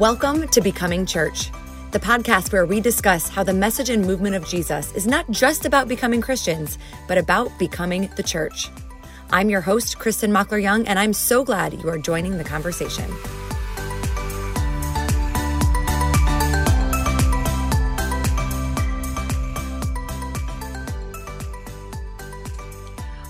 Welcome 0.00 0.48
to 0.48 0.60
Becoming 0.60 1.06
Church, 1.06 1.52
the 1.92 2.00
podcast 2.00 2.52
where 2.52 2.66
we 2.66 2.80
discuss 2.80 3.28
how 3.28 3.44
the 3.44 3.54
message 3.54 3.90
and 3.90 4.04
movement 4.04 4.34
of 4.34 4.44
Jesus 4.44 4.92
is 4.94 5.06
not 5.06 5.30
just 5.30 5.66
about 5.66 5.86
becoming 5.86 6.20
Christians, 6.20 6.78
but 7.06 7.16
about 7.16 7.56
becoming 7.60 8.10
the 8.16 8.22
church. 8.24 8.70
I'm 9.30 9.48
your 9.48 9.60
host, 9.60 10.00
Kristin 10.00 10.32
Mockler 10.32 10.60
Young, 10.60 10.84
and 10.88 10.98
I'm 10.98 11.12
so 11.12 11.44
glad 11.44 11.74
you 11.74 11.88
are 11.88 11.98
joining 11.98 12.38
the 12.38 12.42
conversation. 12.42 13.08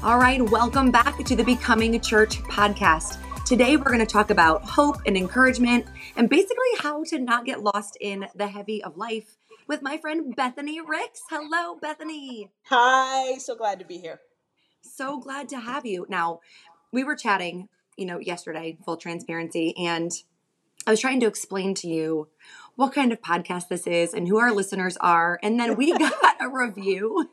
All 0.02 0.16
right, 0.16 0.40
welcome 0.40 0.90
back 0.90 1.18
to 1.18 1.36
the 1.36 1.44
Becoming 1.44 2.00
Church 2.00 2.42
podcast. 2.44 3.18
Today, 3.44 3.76
we're 3.76 3.84
going 3.84 3.98
to 3.98 4.06
talk 4.06 4.30
about 4.30 4.62
hope 4.62 5.02
and 5.04 5.18
encouragement 5.18 5.84
and 6.16 6.28
basically 6.28 6.56
how 6.78 7.04
to 7.04 7.18
not 7.18 7.44
get 7.44 7.62
lost 7.62 7.96
in 8.00 8.26
the 8.34 8.48
heavy 8.48 8.82
of 8.82 8.96
life 8.96 9.36
with 9.66 9.82
my 9.82 9.96
friend 9.96 10.36
Bethny 10.36 10.78
Ricks. 10.86 11.22
Hello, 11.30 11.78
Bethny. 11.78 12.50
Hi, 12.64 13.38
so 13.38 13.54
glad 13.56 13.78
to 13.78 13.84
be 13.84 13.98
here. 13.98 14.20
So 14.82 15.18
glad 15.18 15.48
to 15.50 15.58
have 15.58 15.86
you. 15.86 16.06
Now, 16.08 16.40
we 16.92 17.04
were 17.04 17.16
chatting, 17.16 17.68
you 17.96 18.06
know, 18.06 18.18
yesterday, 18.18 18.78
full 18.84 18.96
transparency, 18.96 19.74
and 19.76 20.12
I 20.86 20.90
was 20.90 21.00
trying 21.00 21.20
to 21.20 21.26
explain 21.26 21.74
to 21.76 21.88
you 21.88 22.28
what 22.76 22.92
kind 22.92 23.12
of 23.12 23.20
podcast 23.20 23.68
this 23.68 23.86
is 23.86 24.12
and 24.12 24.28
who 24.28 24.38
our 24.38 24.52
listeners 24.52 24.96
are. 24.98 25.38
And 25.42 25.58
then 25.58 25.76
we 25.76 25.96
got 25.98 26.36
a 26.40 26.48
review 26.48 27.30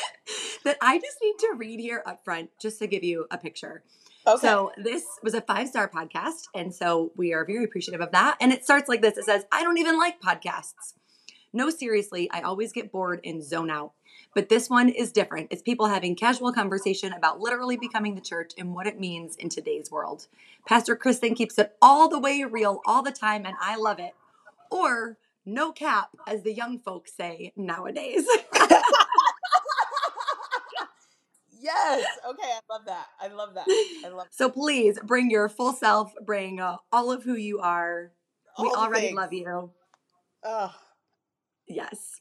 that 0.64 0.76
I 0.80 0.98
just 0.98 1.18
need 1.22 1.38
to 1.40 1.54
read 1.56 1.80
here 1.80 2.02
up 2.06 2.24
front 2.24 2.50
just 2.60 2.78
to 2.78 2.86
give 2.86 3.02
you 3.02 3.26
a 3.30 3.38
picture. 3.38 3.82
Okay. 4.26 4.46
So 4.46 4.72
this 4.76 5.04
was 5.22 5.34
a 5.34 5.40
five 5.40 5.68
star 5.68 5.88
podcast. 5.88 6.44
And 6.54 6.74
so 6.74 7.12
we 7.16 7.34
are 7.34 7.44
very 7.44 7.64
appreciative 7.64 8.00
of 8.00 8.12
that. 8.12 8.36
And 8.40 8.52
it 8.52 8.64
starts 8.64 8.88
like 8.88 9.02
this 9.02 9.18
it 9.18 9.24
says, 9.24 9.44
I 9.52 9.62
don't 9.62 9.78
even 9.78 9.98
like 9.98 10.20
podcasts. 10.20 10.94
No, 11.52 11.70
seriously, 11.70 12.28
I 12.32 12.40
always 12.40 12.72
get 12.72 12.90
bored 12.90 13.20
and 13.24 13.42
zone 13.42 13.70
out. 13.70 13.92
But 14.34 14.48
this 14.48 14.68
one 14.68 14.88
is 14.88 15.12
different. 15.12 15.48
It's 15.52 15.62
people 15.62 15.86
having 15.86 16.16
casual 16.16 16.52
conversation 16.52 17.12
about 17.12 17.38
literally 17.38 17.76
becoming 17.76 18.16
the 18.16 18.20
church 18.20 18.52
and 18.58 18.74
what 18.74 18.88
it 18.88 18.98
means 18.98 19.36
in 19.36 19.48
today's 19.48 19.90
world. 19.90 20.26
Pastor 20.66 20.96
Kristin 20.96 21.36
keeps 21.36 21.56
it 21.58 21.76
all 21.80 22.08
the 22.08 22.18
way 22.18 22.42
real 22.42 22.80
all 22.84 23.02
the 23.02 23.12
time, 23.12 23.46
and 23.46 23.54
I 23.60 23.76
love 23.76 24.00
it. 24.00 24.12
Or 24.70 25.18
no 25.46 25.70
cap, 25.70 26.08
as 26.26 26.42
the 26.42 26.52
young 26.52 26.80
folks 26.80 27.12
say 27.12 27.52
nowadays. 27.54 28.26
Yes. 31.64 32.04
Okay. 32.28 32.42
I 32.42 32.60
love 32.70 32.82
that. 32.86 33.06
I 33.18 33.28
love 33.28 33.54
that. 33.54 33.64
I 34.04 34.08
love. 34.08 34.26
So 34.30 34.50
please 34.50 34.98
bring 35.02 35.30
your 35.30 35.48
full 35.48 35.72
self. 35.72 36.12
Bring 36.24 36.60
uh, 36.60 36.76
all 36.92 37.10
of 37.10 37.24
who 37.24 37.34
you 37.34 37.60
are. 37.60 38.12
All 38.58 38.66
we 38.66 38.70
already 38.72 39.06
things. 39.08 39.16
love 39.16 39.32
you. 39.32 39.70
Oh. 40.44 40.74
Yes. 41.66 42.20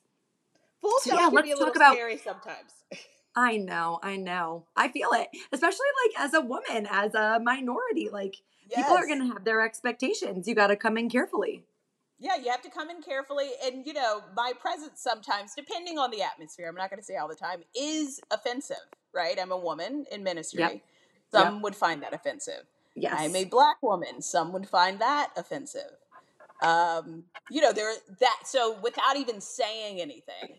Full 0.81 0.97
self. 1.01 1.19
So, 1.19 1.25
yeah. 1.25 1.27
let's 1.27 1.59
talk 1.59 1.75
about. 1.75 1.95
Scary 1.95 2.17
sometimes. 2.17 2.71
I 3.35 3.57
know. 3.57 3.99
I 4.01 4.15
know. 4.15 4.67
I 4.77 4.87
feel 4.87 5.09
it, 5.11 5.27
especially 5.51 5.87
like 6.05 6.23
as 6.23 6.33
a 6.33 6.41
woman, 6.41 6.87
as 6.89 7.13
a 7.13 7.39
minority. 7.43 8.09
Like 8.11 8.35
yes. 8.69 8.77
people 8.77 8.95
are 8.95 9.07
going 9.07 9.19
to 9.19 9.33
have 9.33 9.43
their 9.43 9.61
expectations. 9.61 10.47
You 10.47 10.55
got 10.55 10.67
to 10.67 10.77
come 10.77 10.97
in 10.97 11.09
carefully. 11.09 11.63
Yeah, 12.19 12.35
you 12.37 12.49
have 12.51 12.61
to 12.61 12.69
come 12.69 12.89
in 12.89 13.01
carefully. 13.01 13.49
And, 13.65 13.85
you 13.85 13.93
know, 13.93 14.21
my 14.35 14.53
presence 14.59 15.01
sometimes, 15.01 15.53
depending 15.55 15.97
on 15.97 16.11
the 16.11 16.21
atmosphere, 16.21 16.67
I'm 16.69 16.75
not 16.75 16.89
going 16.89 16.99
to 16.99 17.05
say 17.05 17.17
all 17.17 17.27
the 17.27 17.35
time, 17.35 17.63
is 17.75 18.21
offensive 18.31 18.77
right? 19.13 19.37
I'm 19.39 19.51
a 19.51 19.57
woman 19.57 20.05
in 20.11 20.23
ministry. 20.23 20.61
Yep. 20.61 20.81
Some 21.31 21.55
yep. 21.55 21.63
would 21.63 21.75
find 21.75 22.01
that 22.03 22.13
offensive. 22.13 22.63
Yes. 22.95 23.15
I'm 23.17 23.35
a 23.35 23.45
black 23.45 23.81
woman. 23.81 24.21
Some 24.21 24.51
would 24.53 24.67
find 24.67 24.99
that 24.99 25.31
offensive. 25.37 25.97
Um, 26.61 27.23
you 27.49 27.61
know, 27.61 27.73
there 27.73 27.91
that 28.19 28.39
so 28.45 28.77
without 28.81 29.17
even 29.17 29.41
saying 29.41 29.99
anything, 29.99 30.57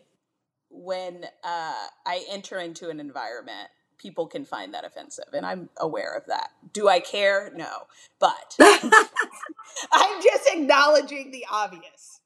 when 0.69 1.25
uh, 1.43 1.87
I 2.05 2.25
enter 2.29 2.59
into 2.59 2.89
an 2.89 2.99
environment, 2.99 3.69
people 3.97 4.27
can 4.27 4.45
find 4.45 4.73
that 4.73 4.85
offensive, 4.85 5.25
and 5.33 5.45
I'm 5.45 5.69
aware 5.77 6.13
of 6.13 6.25
that. 6.27 6.49
Do 6.73 6.87
I 6.87 6.99
care? 6.99 7.51
No, 7.55 7.87
but 8.19 8.55
I'm 8.59 10.21
just 10.21 10.49
acknowledging 10.51 11.31
the 11.31 11.45
obvious. 11.49 12.21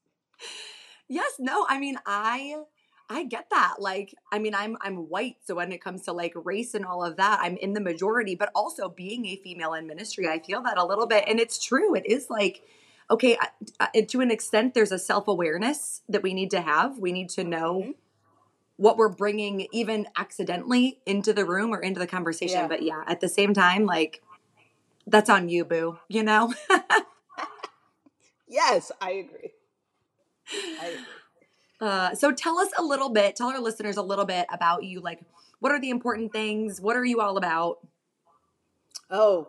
Yes, 1.07 1.33
no, 1.39 1.65
I 1.67 1.79
mean, 1.79 1.97
I 2.05 2.55
I 3.09 3.23
get 3.23 3.49
that. 3.49 3.75
Like, 3.79 4.13
I 4.31 4.37
mean, 4.37 4.53
I'm 4.53 4.77
I'm 4.81 5.09
white, 5.09 5.37
so 5.43 5.55
when 5.55 5.71
it 5.71 5.81
comes 5.81 6.03
to 6.03 6.13
like 6.13 6.33
race 6.35 6.75
and 6.75 6.85
all 6.85 7.03
of 7.03 7.17
that, 7.17 7.39
I'm 7.41 7.57
in 7.57 7.73
the 7.73 7.81
majority. 7.81 8.35
But 8.35 8.51
also 8.53 8.87
being 8.87 9.25
a 9.25 9.35
female 9.37 9.73
in 9.73 9.87
ministry, 9.87 10.27
I 10.27 10.39
feel 10.39 10.61
that 10.63 10.77
a 10.77 10.85
little 10.85 11.07
bit, 11.07 11.23
and 11.27 11.39
it's 11.39 11.63
true. 11.63 11.95
It 11.95 12.05
is 12.05 12.29
like, 12.29 12.61
okay, 13.09 13.37
to 14.07 14.21
an 14.21 14.29
extent, 14.29 14.75
there's 14.75 14.91
a 14.91 14.99
self 14.99 15.27
awareness 15.27 16.01
that 16.07 16.21
we 16.21 16.35
need 16.35 16.51
to 16.51 16.61
have. 16.61 16.99
We 16.99 17.11
need 17.11 17.29
to 17.31 17.43
know 17.43 17.81
mm-hmm. 17.81 17.91
What 18.79 18.95
we're 18.95 19.09
bringing, 19.09 19.67
even 19.73 20.07
accidentally, 20.17 21.01
into 21.05 21.33
the 21.33 21.43
room 21.43 21.71
or 21.71 21.81
into 21.81 21.99
the 21.99 22.07
conversation. 22.07 22.61
Yeah. 22.61 22.67
But 22.67 22.81
yeah, 22.81 23.03
at 23.07 23.19
the 23.19 23.27
same 23.27 23.53
time, 23.53 23.85
like, 23.85 24.23
that's 25.05 25.29
on 25.29 25.49
you, 25.49 25.65
boo. 25.65 25.99
You 26.07 26.23
know. 26.23 26.53
yes, 28.47 28.89
I 29.01 29.11
agree. 29.11 29.51
I 30.81 30.85
agree. 30.85 30.99
Uh, 31.81 32.13
so 32.13 32.29
tell 32.33 32.59
us 32.59 32.67
a 32.77 32.83
little 32.83 33.07
bit, 33.07 33.37
tell 33.37 33.47
our 33.47 33.61
listeners 33.61 33.95
a 33.95 34.01
little 34.01 34.25
bit 34.25 34.45
about 34.51 34.83
you. 34.83 34.99
Like, 34.99 35.21
what 35.59 35.71
are 35.71 35.79
the 35.79 35.89
important 35.91 36.33
things? 36.33 36.81
What 36.81 36.97
are 36.97 37.05
you 37.05 37.21
all 37.21 37.37
about? 37.37 37.77
Oh, 39.09 39.47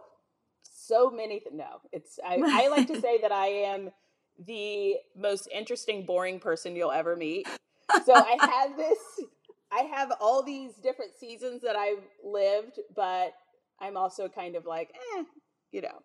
so 0.62 1.10
many. 1.10 1.41
Th- 1.41 1.52
no, 1.52 1.80
it's, 1.91 2.20
I, 2.24 2.41
I 2.41 2.68
like 2.68 2.86
to 2.86 3.00
say 3.00 3.20
that 3.22 3.32
I 3.32 3.48
am 3.48 3.91
the 4.47 4.98
most 5.16 5.48
interesting, 5.52 6.06
boring 6.06 6.38
person 6.38 6.76
you'll 6.76 6.92
ever 6.92 7.16
meet. 7.16 7.48
So 8.05 8.15
I 8.15 8.37
have 8.41 8.77
this, 8.77 8.99
I 9.73 9.81
have 9.83 10.12
all 10.21 10.43
these 10.43 10.75
different 10.75 11.12
seasons 11.19 11.62
that 11.62 11.77
I've 11.77 12.03
lived, 12.25 12.81
but 12.95 13.34
I'm 13.81 13.97
also 13.97 14.28
kind 14.28 14.56
of 14.56 14.67
like, 14.67 14.91
eh, 15.17 15.25
you 15.73 15.83
know. 15.83 16.03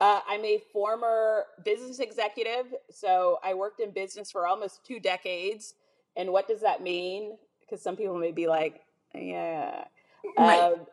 Uh, 0.00 0.20
I'm 0.26 0.44
a 0.44 0.60
former 0.72 1.44
business 1.64 2.00
executive, 2.00 2.74
so 2.90 3.38
I 3.44 3.54
worked 3.54 3.78
in 3.80 3.92
business 3.92 4.32
for 4.32 4.48
almost 4.48 4.84
two 4.84 4.98
decades. 4.98 5.74
And 6.16 6.32
what 6.32 6.48
does 6.48 6.60
that 6.62 6.82
mean? 6.82 7.36
Because 7.60 7.82
some 7.82 7.96
people 7.96 8.18
may 8.18 8.32
be 8.32 8.48
like, 8.48 8.80
yeah, 9.14 9.84
right. 10.36 10.60
um, 10.60 10.86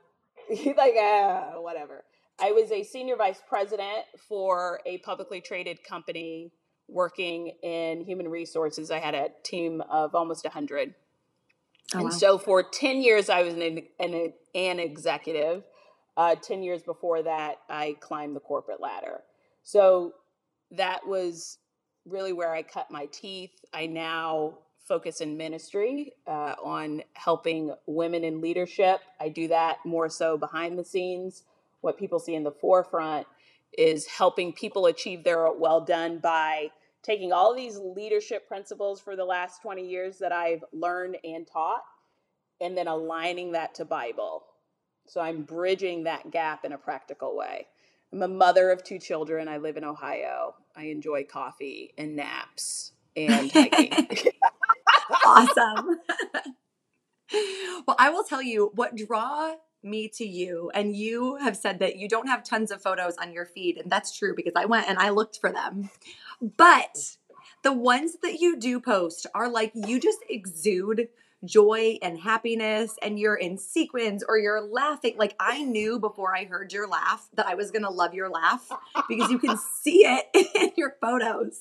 like 0.78 0.96
uh, 0.96 1.54
whatever. 1.54 2.04
I 2.40 2.52
was 2.52 2.72
a 2.72 2.84
senior 2.84 3.16
vice 3.16 3.42
president 3.48 4.06
for 4.28 4.80
a 4.86 5.00
publicly 5.00 5.42
traded 5.42 5.84
company 5.84 6.52
working 6.92 7.54
in 7.62 8.02
human 8.02 8.28
resources. 8.28 8.92
I 8.92 9.00
had 9.00 9.16
a 9.16 9.30
team 9.44 9.82
of 9.90 10.16
almost 10.16 10.44
100. 10.44 10.96
Oh, 11.94 12.00
and 12.00 12.04
wow. 12.06 12.10
so 12.10 12.38
for 12.38 12.64
10 12.64 13.02
years, 13.02 13.30
I 13.30 13.42
was 13.44 13.54
an, 13.54 13.82
an, 14.00 14.34
an 14.56 14.80
executive. 14.80 15.64
Uh, 16.18 16.36
10 16.36 16.64
years 16.64 16.84
before 16.84 17.24
that, 17.24 17.56
I 17.70 17.96
climbed 18.00 18.36
the 18.36 18.42
corporate 18.42 18.82
ladder. 18.82 19.22
So 19.64 20.14
that 20.72 21.08
was 21.08 21.58
really 22.06 22.34
where 22.34 22.54
I 22.54 22.64
cut 22.64 22.92
my 22.92 23.08
teeth. 23.08 23.52
I 23.74 23.86
now 23.86 24.60
focus 24.88 25.22
in 25.22 25.38
ministry 25.38 26.14
uh, 26.28 26.56
on 26.64 27.04
helping 27.14 27.74
women 27.86 28.24
in 28.24 28.42
leadership. 28.42 29.00
I 29.20 29.30
do 29.30 29.48
that 29.50 29.78
more 29.86 30.10
so 30.10 30.38
behind 30.38 30.78
the 30.78 30.84
scenes. 30.84 31.44
What 31.82 31.98
people 31.98 32.20
see 32.20 32.36
in 32.36 32.44
the 32.44 32.52
forefront 32.52 33.28
is 33.78 34.08
helping 34.08 34.52
people 34.52 34.88
achieve 34.88 35.24
their 35.24 35.52
well 35.52 35.82
done 35.82 36.18
by 36.18 36.72
taking 37.04 37.32
all 37.32 37.56
these 37.56 37.78
leadership 37.78 38.48
principles 38.48 39.00
for 39.00 39.16
the 39.16 39.26
last 39.26 39.62
20 39.62 39.88
years 39.88 40.20
that 40.20 40.32
I've 40.32 40.64
learned 40.74 41.18
and 41.24 41.48
taught 41.48 41.84
and 42.62 42.78
then 42.78 42.88
aligning 42.88 43.54
that 43.54 43.76
to 43.76 43.86
Bible 43.86 44.44
so 45.10 45.22
I'm 45.22 45.42
bridging 45.42 46.04
that 46.04 46.30
gap 46.32 46.64
in 46.64 46.72
a 46.72 46.78
practical 46.78 47.36
way. 47.36 47.68
I'm 48.14 48.22
a 48.22 48.28
mother 48.28 48.70
of 48.70 48.84
two 48.84 49.00
children. 49.00 49.48
I 49.48 49.58
live 49.58 49.76
in 49.76 49.84
Ohio. 49.84 50.56
I 50.76 50.86
enjoy 50.86 51.24
coffee 51.24 51.94
and 51.98 52.16
naps 52.16 52.92
and 53.16 53.52
hiking. 53.54 53.92
awesome. 55.26 56.00
well, 57.88 57.96
I 57.98 58.10
will 58.12 58.24
tell 58.24 58.42
you 58.42 58.72
what 58.76 58.96
draw 58.96 59.56
me 59.84 60.08
to 60.10 60.26
you 60.26 60.72
and 60.74 60.96
you 60.96 61.38
have 61.38 61.56
said 61.56 61.80
that 61.80 61.98
you 61.98 62.08
don't 62.08 62.28
have 62.28 62.44
tons 62.44 62.72
of 62.72 62.82
photos 62.82 63.16
on 63.18 63.32
your 63.32 63.46
feed 63.46 63.78
and 63.78 63.92
that's 63.92 64.18
true 64.18 64.34
because 64.36 64.54
I 64.56 64.66
went 64.66 64.90
and 64.90 64.98
I 64.98 65.10
looked 65.10 65.40
for 65.40 65.52
them. 65.52 65.90
But 66.42 67.18
the 67.64 67.74
ones 67.74 68.18
that 68.24 68.40
you 68.40 68.58
do 68.58 68.80
post 68.80 69.26
are 69.34 69.50
like 69.50 69.72
you 69.74 70.00
just 70.00 70.20
exude 70.30 71.10
joy 71.46 71.98
and 72.02 72.20
happiness 72.20 72.96
and 73.02 73.18
you're 73.18 73.36
in 73.36 73.58
sequins 73.58 74.24
or 74.28 74.38
you're 74.38 74.62
laughing. 74.62 75.16
Like 75.18 75.36
I 75.40 75.64
knew 75.64 76.00
before 76.00 76.36
I 76.36 76.46
heard 76.46 76.74
your 76.74 76.88
laugh 76.88 77.30
that 77.36 77.48
I 77.48 77.56
was 77.56 77.72
going 77.72 77.84
to 77.84 77.90
love 77.90 78.14
your 78.14 78.30
laugh 78.30 78.70
because 79.08 79.32
you 79.32 79.40
can 79.40 79.58
see 79.82 80.06
it 80.06 80.26
in 80.56 80.72
your 80.76 80.96
photos. 81.02 81.60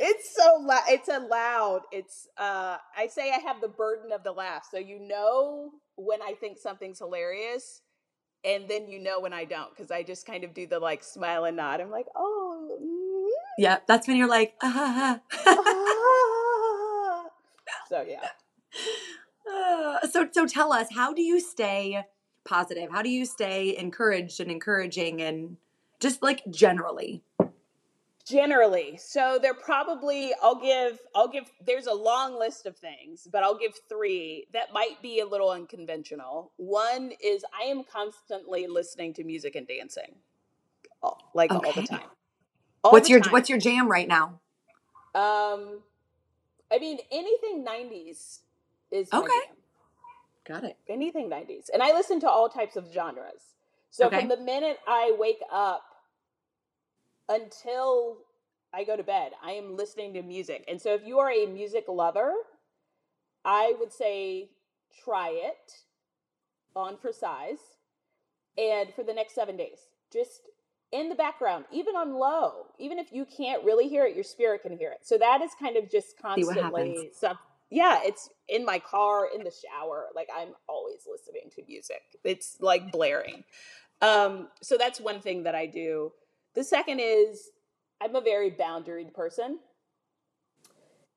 It's 0.00 0.34
so 0.34 0.58
loud. 0.60 0.82
It's 0.88 1.08
a 1.08 1.18
loud. 1.18 1.82
It's 1.92 2.28
uh 2.36 2.76
I 2.96 3.06
say 3.08 3.32
I 3.32 3.38
have 3.38 3.60
the 3.60 3.68
burden 3.68 4.12
of 4.12 4.22
the 4.22 4.32
laugh. 4.32 4.68
So 4.70 4.78
you 4.78 4.98
know 5.00 5.72
when 5.96 6.22
I 6.22 6.34
think 6.34 6.58
something's 6.58 6.98
hilarious 6.98 7.82
and 8.44 8.68
then 8.68 8.88
you 8.88 9.00
know 9.00 9.20
when 9.20 9.32
I 9.32 9.44
don't 9.44 9.70
because 9.70 9.90
I 9.90 10.02
just 10.02 10.26
kind 10.26 10.44
of 10.44 10.54
do 10.54 10.66
the 10.66 10.78
like 10.78 11.02
smile 11.02 11.44
and 11.44 11.56
nod. 11.56 11.80
I'm 11.80 11.90
like, 11.90 12.06
"Oh, 12.14 13.28
Yeah, 13.58 13.78
that's 13.86 14.06
when 14.06 14.16
you're 14.16 14.28
like, 14.28 14.54
ah. 14.62 15.20
so 17.88 18.02
yeah. 18.02 18.28
Uh, 19.50 20.06
so 20.08 20.28
so 20.30 20.46
tell 20.46 20.72
us, 20.72 20.88
how 20.94 21.12
do 21.12 21.22
you 21.22 21.40
stay 21.40 22.04
positive? 22.44 22.90
How 22.90 23.02
do 23.02 23.10
you 23.10 23.24
stay 23.24 23.76
encouraged 23.76 24.40
and 24.40 24.50
encouraging 24.50 25.20
and 25.22 25.56
just 26.00 26.22
like 26.22 26.42
generally? 26.50 27.22
Generally. 28.28 28.98
So 28.98 29.38
they're 29.40 29.54
probably 29.54 30.32
I'll 30.42 30.60
give 30.60 30.98
I'll 31.14 31.28
give 31.28 31.44
there's 31.64 31.86
a 31.86 31.94
long 31.94 32.38
list 32.38 32.66
of 32.66 32.76
things, 32.76 33.26
but 33.30 33.42
I'll 33.42 33.56
give 33.56 33.72
3 33.88 34.48
that 34.52 34.72
might 34.72 35.00
be 35.02 35.20
a 35.20 35.26
little 35.26 35.50
unconventional. 35.50 36.52
One 36.56 37.12
is 37.22 37.44
I 37.58 37.64
am 37.64 37.84
constantly 37.84 38.66
listening 38.66 39.14
to 39.14 39.24
music 39.24 39.56
and 39.56 39.66
dancing. 39.66 40.16
All, 41.02 41.30
like 41.34 41.50
okay. 41.50 41.66
all 41.66 41.72
the 41.72 41.86
time. 41.86 42.08
All 42.84 42.92
what's 42.92 43.08
the 43.08 43.12
your 43.12 43.20
time. 43.20 43.32
what's 43.32 43.48
your 43.48 43.58
jam 43.58 43.90
right 43.90 44.08
now? 44.08 44.40
Um 45.14 45.80
I 46.70 46.78
mean 46.78 46.98
anything 47.10 47.64
90s 47.64 48.40
is 48.90 49.08
okay. 49.12 49.28
Got 50.46 50.64
it. 50.64 50.76
Anything 50.88 51.30
90s. 51.30 51.70
And 51.72 51.82
I 51.82 51.92
listen 51.92 52.20
to 52.20 52.28
all 52.28 52.48
types 52.48 52.76
of 52.76 52.86
genres. 52.92 53.54
So 53.90 54.06
okay. 54.06 54.20
from 54.20 54.28
the 54.28 54.36
minute 54.36 54.78
I 54.86 55.14
wake 55.18 55.40
up 55.50 55.82
until 57.28 58.18
I 58.72 58.84
go 58.84 58.96
to 58.96 59.02
bed, 59.02 59.32
I 59.42 59.52
am 59.52 59.76
listening 59.76 60.14
to 60.14 60.22
music. 60.22 60.64
And 60.68 60.80
so 60.80 60.94
if 60.94 61.06
you 61.06 61.18
are 61.18 61.30
a 61.30 61.46
music 61.46 61.84
lover, 61.88 62.32
I 63.44 63.74
would 63.78 63.92
say 63.92 64.50
try 65.04 65.30
it 65.30 65.72
on 66.76 66.96
for 66.98 67.12
size 67.12 67.58
and 68.56 68.92
for 68.94 69.02
the 69.02 69.14
next 69.14 69.34
seven 69.34 69.56
days. 69.56 69.78
Just 70.12 70.42
in 70.92 71.08
the 71.08 71.14
background, 71.14 71.66
even 71.70 71.96
on 71.96 72.14
low, 72.14 72.66
even 72.78 72.98
if 72.98 73.12
you 73.12 73.26
can't 73.26 73.64
really 73.64 73.88
hear 73.88 74.06
it, 74.06 74.14
your 74.14 74.24
spirit 74.24 74.62
can 74.62 74.76
hear 74.76 74.90
it. 74.90 75.00
So 75.02 75.18
that 75.18 75.42
is 75.42 75.50
kind 75.60 75.76
of 75.76 75.90
just 75.90 76.18
constantly 76.20 77.10
something 77.14 77.42
yeah, 77.70 78.00
it's 78.02 78.30
in 78.48 78.64
my 78.64 78.78
car, 78.78 79.28
in 79.34 79.44
the 79.44 79.50
shower. 79.52 80.06
Like 80.14 80.28
I'm 80.34 80.48
always 80.68 81.06
listening 81.10 81.50
to 81.56 81.62
music. 81.68 82.02
It's 82.24 82.56
like 82.60 82.90
blaring. 82.90 83.44
Um, 84.00 84.48
so 84.62 84.78
that's 84.78 85.00
one 85.00 85.20
thing 85.20 85.42
that 85.42 85.54
I 85.54 85.66
do. 85.66 86.12
The 86.58 86.64
second 86.64 86.98
is 86.98 87.52
I'm 88.00 88.16
a 88.16 88.20
very 88.20 88.50
boundaried 88.50 89.14
person, 89.14 89.60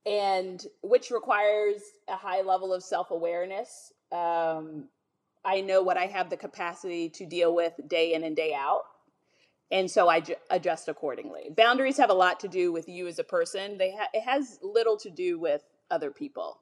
and 0.05 0.63
which 0.83 1.09
requires 1.09 1.81
a 2.07 2.15
high 2.15 2.43
level 2.43 2.71
of 2.71 2.83
self 2.83 3.09
awareness. 3.09 3.91
Um, 4.11 4.89
I 5.43 5.61
know 5.61 5.81
what 5.81 5.97
I 5.97 6.05
have 6.05 6.29
the 6.29 6.37
capacity 6.37 7.09
to 7.09 7.25
deal 7.25 7.55
with 7.55 7.73
day 7.87 8.13
in 8.13 8.23
and 8.23 8.35
day 8.35 8.53
out. 8.53 8.83
And 9.71 9.89
so 9.89 10.07
I 10.07 10.19
ju- 10.19 10.35
adjust 10.51 10.87
accordingly. 10.87 11.49
Boundaries 11.57 11.97
have 11.97 12.11
a 12.11 12.13
lot 12.13 12.39
to 12.41 12.47
do 12.47 12.71
with 12.71 12.87
you 12.87 13.07
as 13.07 13.17
a 13.17 13.23
person. 13.23 13.79
They 13.79 13.95
ha- 13.97 14.09
it 14.13 14.21
has 14.21 14.59
little 14.61 14.97
to 14.97 15.09
do 15.09 15.39
with 15.39 15.63
other 15.89 16.11
people, 16.11 16.59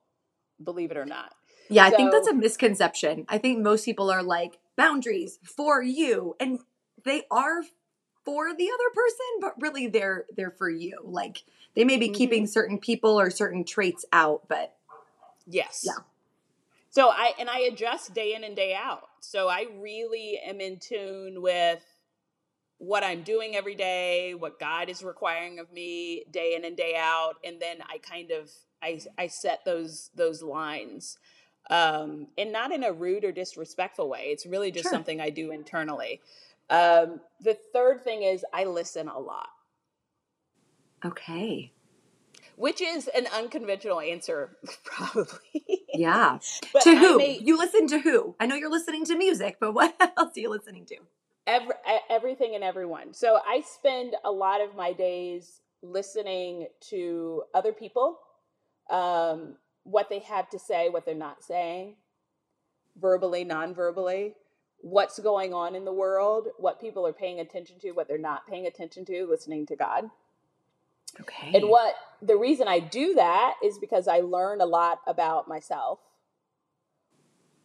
believe 0.63 0.91
it 0.91 0.95
or 0.95 1.05
not. 1.05 1.33
Yeah, 1.69 1.89
so, 1.89 1.95
I 1.95 1.97
think 1.97 2.11
that's 2.13 2.29
a 2.29 2.33
misconception. 2.33 3.25
I 3.27 3.39
think 3.39 3.59
most 3.59 3.83
people 3.83 4.09
are 4.09 4.23
like 4.23 4.57
boundaries 4.77 5.37
for 5.43 5.83
you 5.83 6.37
and 6.39 6.59
they 7.03 7.23
are 7.29 7.63
for 8.29 8.53
the 8.53 8.69
other 8.69 8.89
person, 8.93 9.25
but 9.41 9.59
really 9.59 9.87
they're 9.87 10.25
they're 10.35 10.51
for 10.51 10.69
you. 10.69 10.99
Like 11.03 11.43
they 11.75 11.83
may 11.83 11.97
be 11.97 12.09
mm-hmm. 12.09 12.13
keeping 12.13 12.47
certain 12.47 12.77
people 12.77 13.19
or 13.19 13.31
certain 13.31 13.63
traits 13.63 14.05
out, 14.13 14.43
but 14.47 14.75
yes. 15.47 15.83
Yeah. 15.83 16.03
So 16.91 17.09
I 17.09 17.33
and 17.39 17.49
I 17.49 17.61
adjust 17.61 18.13
day 18.13 18.35
in 18.35 18.43
and 18.43 18.55
day 18.55 18.75
out. 18.79 19.07
So 19.19 19.47
I 19.47 19.65
really 19.79 20.39
am 20.45 20.61
in 20.61 20.77
tune 20.77 21.41
with 21.41 21.83
what 22.77 23.03
I'm 23.03 23.23
doing 23.23 23.55
every 23.55 23.73
day, 23.73 24.35
what 24.35 24.59
God 24.59 24.89
is 24.89 25.01
requiring 25.01 25.57
of 25.57 25.73
me 25.73 26.25
day 26.29 26.53
in 26.55 26.63
and 26.65 26.77
day 26.77 26.95
out, 26.95 27.37
and 27.43 27.59
then 27.59 27.77
I 27.81 27.97
kind 27.97 28.29
of 28.29 28.51
I 28.83 28.99
I 29.17 29.25
set 29.25 29.65
those 29.65 30.11
those 30.13 30.43
lines, 30.43 31.17
um, 31.71 32.27
and 32.37 32.51
not 32.51 32.71
in 32.71 32.83
a 32.83 32.93
rude 32.93 33.23
or 33.23 33.31
disrespectful 33.31 34.07
way. 34.07 34.25
It's 34.25 34.45
really 34.45 34.69
just 34.69 34.83
sure. 34.83 34.91
something 34.91 35.19
I 35.19 35.31
do 35.31 35.49
internally. 35.49 36.21
Um, 36.69 37.21
the 37.41 37.57
third 37.73 38.03
thing 38.03 38.23
is 38.23 38.45
I 38.53 38.65
listen 38.65 39.07
a 39.07 39.19
lot. 39.19 39.49
Okay. 41.03 41.71
Which 42.55 42.81
is 42.81 43.07
an 43.07 43.27
unconventional 43.33 44.01
answer, 44.01 44.57
probably. 44.83 45.85
Yeah. 45.93 46.39
to 46.83 46.95
who? 46.95 47.17
May, 47.17 47.39
you 47.41 47.57
listen 47.57 47.87
to 47.87 47.99
who? 47.99 48.35
I 48.39 48.45
know 48.45 48.55
you're 48.55 48.71
listening 48.71 49.05
to 49.05 49.15
music, 49.15 49.57
but 49.59 49.73
what 49.73 49.95
else 50.17 50.37
are 50.37 50.39
you 50.39 50.49
listening 50.49 50.85
to? 50.87 50.97
Every, 51.47 51.73
everything 52.09 52.53
and 52.55 52.63
everyone. 52.63 53.13
So 53.13 53.39
I 53.47 53.61
spend 53.61 54.15
a 54.23 54.31
lot 54.31 54.61
of 54.61 54.75
my 54.75 54.93
days 54.93 55.61
listening 55.81 56.67
to 56.89 57.43
other 57.53 57.71
people 57.71 58.19
um, 58.89 59.55
what 59.83 60.09
they 60.09 60.19
have 60.19 60.49
to 60.49 60.59
say, 60.59 60.89
what 60.89 61.05
they're 61.05 61.15
not 61.15 61.43
saying, 61.43 61.95
verbally, 62.99 63.43
non 63.43 63.73
verbally, 63.73 64.35
what's 64.81 65.19
going 65.19 65.53
on 65.53 65.75
in 65.75 65.85
the 65.85 65.93
world, 65.93 66.47
what 66.57 66.79
people 66.79 67.05
are 67.05 67.13
paying 67.13 67.39
attention 67.39 67.79
to, 67.79 67.91
what 67.91 68.07
they're 68.07 68.17
not 68.17 68.47
paying 68.47 68.65
attention 68.65 69.05
to, 69.05 69.27
listening 69.29 69.65
to 69.67 69.75
God. 69.75 70.09
Okay. 71.19 71.51
And 71.53 71.69
what 71.69 71.95
the 72.21 72.37
reason 72.37 72.67
I 72.67 72.79
do 72.79 73.15
that 73.15 73.55
is 73.63 73.77
because 73.77 74.07
I 74.07 74.19
learn 74.19 74.61
a 74.61 74.65
lot 74.65 75.01
about 75.07 75.47
myself 75.47 75.99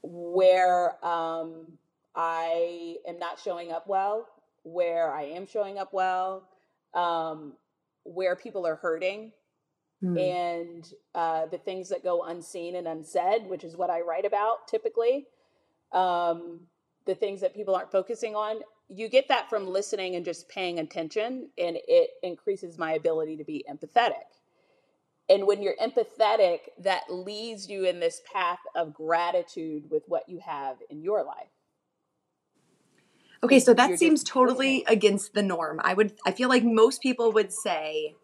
where 0.03 1.05
um, 1.05 1.67
I 2.15 2.97
am 3.07 3.19
not 3.19 3.39
showing 3.39 3.73
up 3.73 3.87
well, 3.87 4.29
where 4.63 5.13
I 5.13 5.23
am 5.25 5.47
showing 5.47 5.79
up 5.79 5.93
well, 5.93 6.49
um, 6.95 7.55
where 8.05 8.37
people 8.37 8.67
are 8.67 8.77
hurting, 8.77 9.33
mm. 10.03 10.21
and 10.21 10.93
uh, 11.15 11.47
the 11.47 11.59
things 11.59 11.89
that 11.89 12.03
go 12.03 12.23
unseen 12.23 12.77
and 12.77 12.87
unsaid, 12.87 13.47
which 13.47 13.65
is 13.65 13.77
what 13.77 13.91
I 13.91 14.01
write 14.01 14.27
about 14.27 14.69
typically. 14.69 15.27
Um, 15.93 16.61
the 17.07 17.15
things 17.15 17.41
that 17.41 17.55
people 17.55 17.75
aren't 17.75 17.93
focusing 17.93 18.35
on. 18.35 18.61
You 18.89 19.09
get 19.09 19.29
that 19.29 19.49
from 19.49 19.67
listening 19.67 20.15
and 20.15 20.25
just 20.25 20.49
paying 20.49 20.79
attention, 20.79 21.51
and 21.59 21.79
it 21.89 22.11
increases 22.23 22.79
my 22.79 22.93
ability 22.93 23.37
to 23.39 23.45
be 23.45 23.65
empathetic. 23.71 24.25
And 25.29 25.47
when 25.47 25.63
you're 25.63 25.77
empathetic, 25.83 26.59
that 26.79 27.05
leads 27.09 27.69
you 27.69 27.85
in 27.85 27.99
this 27.99 28.21
path 28.31 28.59
of 28.77 28.93
gratitude 28.93 29.85
with 29.91 30.03
what 30.07 30.29
you 30.29 30.39
have 30.45 30.77
in 30.91 31.03
your 31.03 31.25
life. 31.25 31.49
Okay, 33.43 33.61
so 33.61 33.75
that 33.75 33.99
seems 33.99 34.25
totally 34.25 34.85
against 34.87 35.35
the 35.35 35.43
norm. 35.43 35.81
I 35.83 35.95
would 35.95 36.15
I 36.25 36.33
feel 36.33 36.49
like 36.49 36.65
most 36.65 37.03
people 37.03 37.31
would 37.33 37.53
say 37.53 38.15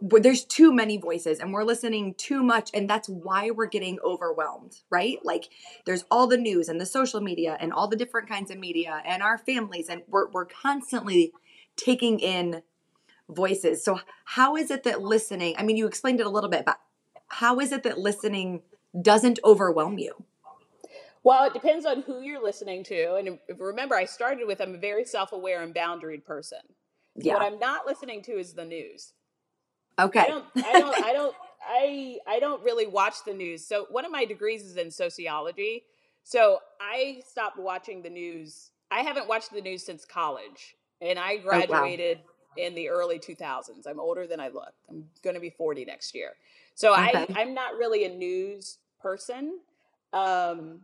there's 0.00 0.44
too 0.44 0.72
many 0.72 0.98
voices 0.98 1.38
and 1.38 1.52
we're 1.52 1.64
listening 1.64 2.14
too 2.14 2.42
much 2.42 2.70
and 2.74 2.88
that's 2.90 3.08
why 3.08 3.50
we're 3.50 3.66
getting 3.66 3.98
overwhelmed 4.04 4.80
right 4.90 5.18
like 5.24 5.48
there's 5.84 6.04
all 6.10 6.26
the 6.26 6.36
news 6.36 6.68
and 6.68 6.80
the 6.80 6.86
social 6.86 7.20
media 7.20 7.56
and 7.60 7.72
all 7.72 7.86
the 7.88 7.96
different 7.96 8.28
kinds 8.28 8.50
of 8.50 8.58
media 8.58 9.02
and 9.04 9.22
our 9.22 9.38
families 9.38 9.88
and 9.88 10.02
we're, 10.08 10.28
we're 10.30 10.44
constantly 10.44 11.32
taking 11.76 12.18
in 12.18 12.62
voices 13.28 13.84
so 13.84 14.00
how 14.24 14.56
is 14.56 14.70
it 14.70 14.82
that 14.82 15.02
listening 15.02 15.54
i 15.58 15.62
mean 15.62 15.76
you 15.76 15.86
explained 15.86 16.20
it 16.20 16.26
a 16.26 16.30
little 16.30 16.50
bit 16.50 16.64
but 16.64 16.80
how 17.28 17.60
is 17.60 17.72
it 17.72 17.82
that 17.82 17.98
listening 17.98 18.62
doesn't 19.00 19.38
overwhelm 19.44 19.98
you 19.98 20.24
well, 21.22 21.42
it 21.42 21.54
depends 21.54 21.84
on 21.84 22.02
who 22.02 22.20
you're 22.20 22.40
listening 22.40 22.84
to. 22.84 23.16
And 23.16 23.40
remember, 23.58 23.96
I 23.96 24.04
started 24.04 24.46
with 24.46 24.60
I'm 24.60 24.76
a 24.76 24.78
very 24.78 25.04
self 25.04 25.32
aware 25.32 25.60
and 25.60 25.74
boundaried 25.74 26.24
person. 26.24 26.60
Yeah. 27.16 27.32
What 27.32 27.42
I'm 27.42 27.58
not 27.58 27.84
listening 27.84 28.22
to 28.22 28.38
is 28.38 28.52
the 28.52 28.64
news. 28.64 29.12
Okay. 29.98 30.20
I 30.20 30.26
don't 30.26 30.44
I 30.56 30.72
don't 30.72 31.04
I 31.04 31.12
don't 31.12 31.34
I 31.62 32.18
I 32.26 32.38
don't 32.38 32.62
really 32.62 32.86
watch 32.86 33.24
the 33.24 33.34
news. 33.34 33.64
So 33.66 33.86
one 33.90 34.04
of 34.04 34.12
my 34.12 34.24
degrees 34.24 34.62
is 34.62 34.76
in 34.76 34.90
sociology. 34.90 35.84
So 36.22 36.58
I 36.80 37.22
stopped 37.26 37.58
watching 37.58 38.02
the 38.02 38.10
news. 38.10 38.70
I 38.90 39.00
haven't 39.00 39.28
watched 39.28 39.52
the 39.52 39.60
news 39.60 39.84
since 39.84 40.04
college. 40.04 40.76
And 41.00 41.18
I 41.18 41.36
graduated 41.36 42.18
oh, 42.22 42.30
wow. 42.58 42.66
in 42.66 42.74
the 42.74 42.88
early 42.88 43.18
2000s. 43.18 43.86
I'm 43.86 44.00
older 44.00 44.26
than 44.26 44.40
I 44.40 44.48
look. 44.48 44.72
I'm 44.88 45.04
going 45.22 45.34
to 45.34 45.40
be 45.40 45.50
40 45.50 45.84
next 45.84 46.14
year. 46.14 46.32
So 46.74 46.92
okay. 46.92 47.26
I 47.34 47.40
I'm 47.40 47.54
not 47.54 47.74
really 47.74 48.04
a 48.04 48.08
news 48.08 48.78
person. 49.00 49.58
Um 50.12 50.80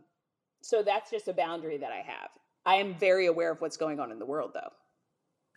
so 0.61 0.81
that's 0.81 1.11
just 1.11 1.27
a 1.27 1.33
boundary 1.33 1.77
that 1.77 1.91
I 1.91 1.97
have. 1.97 2.29
I 2.65 2.75
am 2.75 2.95
very 2.95 3.25
aware 3.25 3.51
of 3.51 3.59
what's 3.59 3.77
going 3.77 3.99
on 3.99 4.11
in 4.11 4.19
the 4.19 4.25
world 4.25 4.51
though. 4.53 4.71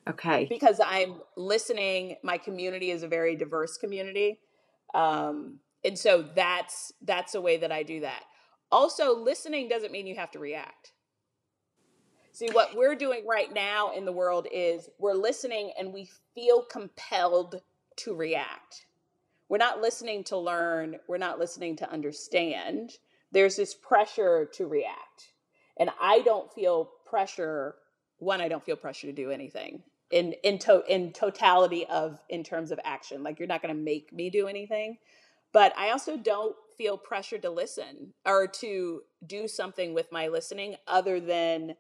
Okay. 0.09 0.47
Because 0.49 0.81
I'm 0.85 1.21
listening. 1.37 2.17
My 2.23 2.39
community 2.39 2.91
is 2.91 3.03
a 3.03 3.09
very 3.09 3.35
diverse 3.35 3.77
community. 3.77 4.39
Um, 4.95 5.59
and 5.85 5.99
so 5.99 6.25
that's 6.35 6.93
that's 7.03 7.35
a 7.35 7.41
way 7.41 7.57
that 7.59 7.73
I 7.73 7.83
do 7.83 8.01
that. 8.01 8.23
Also, 8.71 9.17
listening 9.17 9.69
doesn't 9.69 9.93
mean 9.93 10.07
you 10.07 10.17
have 10.17 10.31
to 10.33 10.39
react. 10.39 10.93
See, 12.33 12.49
what 12.53 12.77
we're 12.77 12.95
doing 12.95 13.25
right 13.27 13.53
now 13.53 13.93
in 13.93 14.05
the 14.05 14.13
world 14.13 14.47
is 14.53 14.91
we're 14.99 15.15
listening 15.15 15.73
and 15.79 15.93
we 15.93 16.09
feel 16.35 16.63
compelled 16.63 17.63
to 17.97 18.15
react. 18.15 18.87
We're 19.49 19.59
not 19.59 19.81
listening 19.81 20.25
to 20.25 20.37
learn, 20.37 20.97
we're 21.09 21.19
not 21.19 21.39
listening 21.39 21.77
to 21.77 21.91
understand. 21.91 22.93
There's 23.33 23.57
this 23.57 23.75
pressure 23.75 24.49
to 24.55 24.67
react. 24.67 25.33
And 25.79 25.91
I 26.01 26.21
don't 26.21 26.53
feel 26.53 26.91
pressure, 27.09 27.77
one, 28.19 28.41
I 28.41 28.49
don't 28.49 28.65
feel 28.65 28.77
pressure 28.77 29.07
to 29.07 29.13
do 29.13 29.31
anything 29.31 29.83
in 30.11 30.35
in 30.45 30.59
to, 30.61 30.83
in 30.89 31.13
totality 31.13 31.87
of 31.87 32.21
in 32.29 32.45
terms 32.45 32.71
of 32.71 32.81
action. 32.85 33.23
Like 33.23 33.39
you're 33.39 33.49
not 33.49 33.63
going 33.63 33.75
to 33.75 33.81
make 33.81 34.13
me 34.13 34.31
do 34.31 34.47
anything, 34.47 34.99
but 35.53 35.77
I 35.77 35.91
also 35.91 36.17
don't 36.17 36.55
feel 36.77 36.99
pressure 36.99 37.39
to 37.39 37.51
listen 37.51 38.13
or 38.25 38.47
to 38.47 39.01
do 39.27 39.49
something 39.49 39.95
with 39.95 40.13
my 40.13 40.29
listening 40.29 40.77
other 40.87 41.21
than 41.21 41.75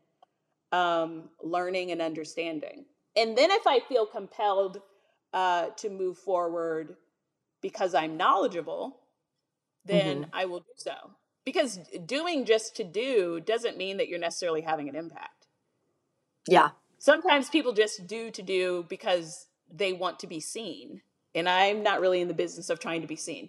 um, 0.73 1.28
learning 1.42 1.92
and 1.92 2.00
understanding. 2.00 2.87
And 3.14 3.37
then 3.37 3.50
if 3.50 3.66
I 3.66 3.80
feel 3.80 4.06
compelled 4.06 4.80
uh, 5.33 5.68
to 5.76 5.90
move 5.90 6.18
forward 6.18 6.97
because 7.62 7.95
I'm 7.95 8.16
knowledgeable, 8.16 9.00
then 9.85 10.23
mm-hmm. 10.23 10.30
I 10.33 10.47
will 10.47 10.61
do 10.61 10.73
so. 10.76 10.95
Because 11.45 11.78
doing 12.04 12.45
just 12.45 12.76
to 12.76 12.85
do 12.85 13.40
doesn't 13.40 13.76
mean 13.76 13.99
that 13.99 14.09
you're 14.09 14.18
necessarily 14.18 14.62
having 14.62 14.88
an 14.88 14.97
impact. 14.97 15.47
Yeah. 16.49 16.71
Sometimes 17.06 17.48
people 17.48 17.72
just 17.72 18.08
do 18.08 18.32
to 18.32 18.42
do 18.42 18.84
because 18.88 19.46
they 19.72 19.92
want 19.92 20.18
to 20.18 20.26
be 20.26 20.40
seen. 20.40 21.02
And 21.36 21.48
I'm 21.48 21.84
not 21.84 22.00
really 22.00 22.20
in 22.20 22.26
the 22.26 22.34
business 22.34 22.68
of 22.68 22.80
trying 22.80 23.00
to 23.02 23.06
be 23.06 23.14
seen. 23.14 23.48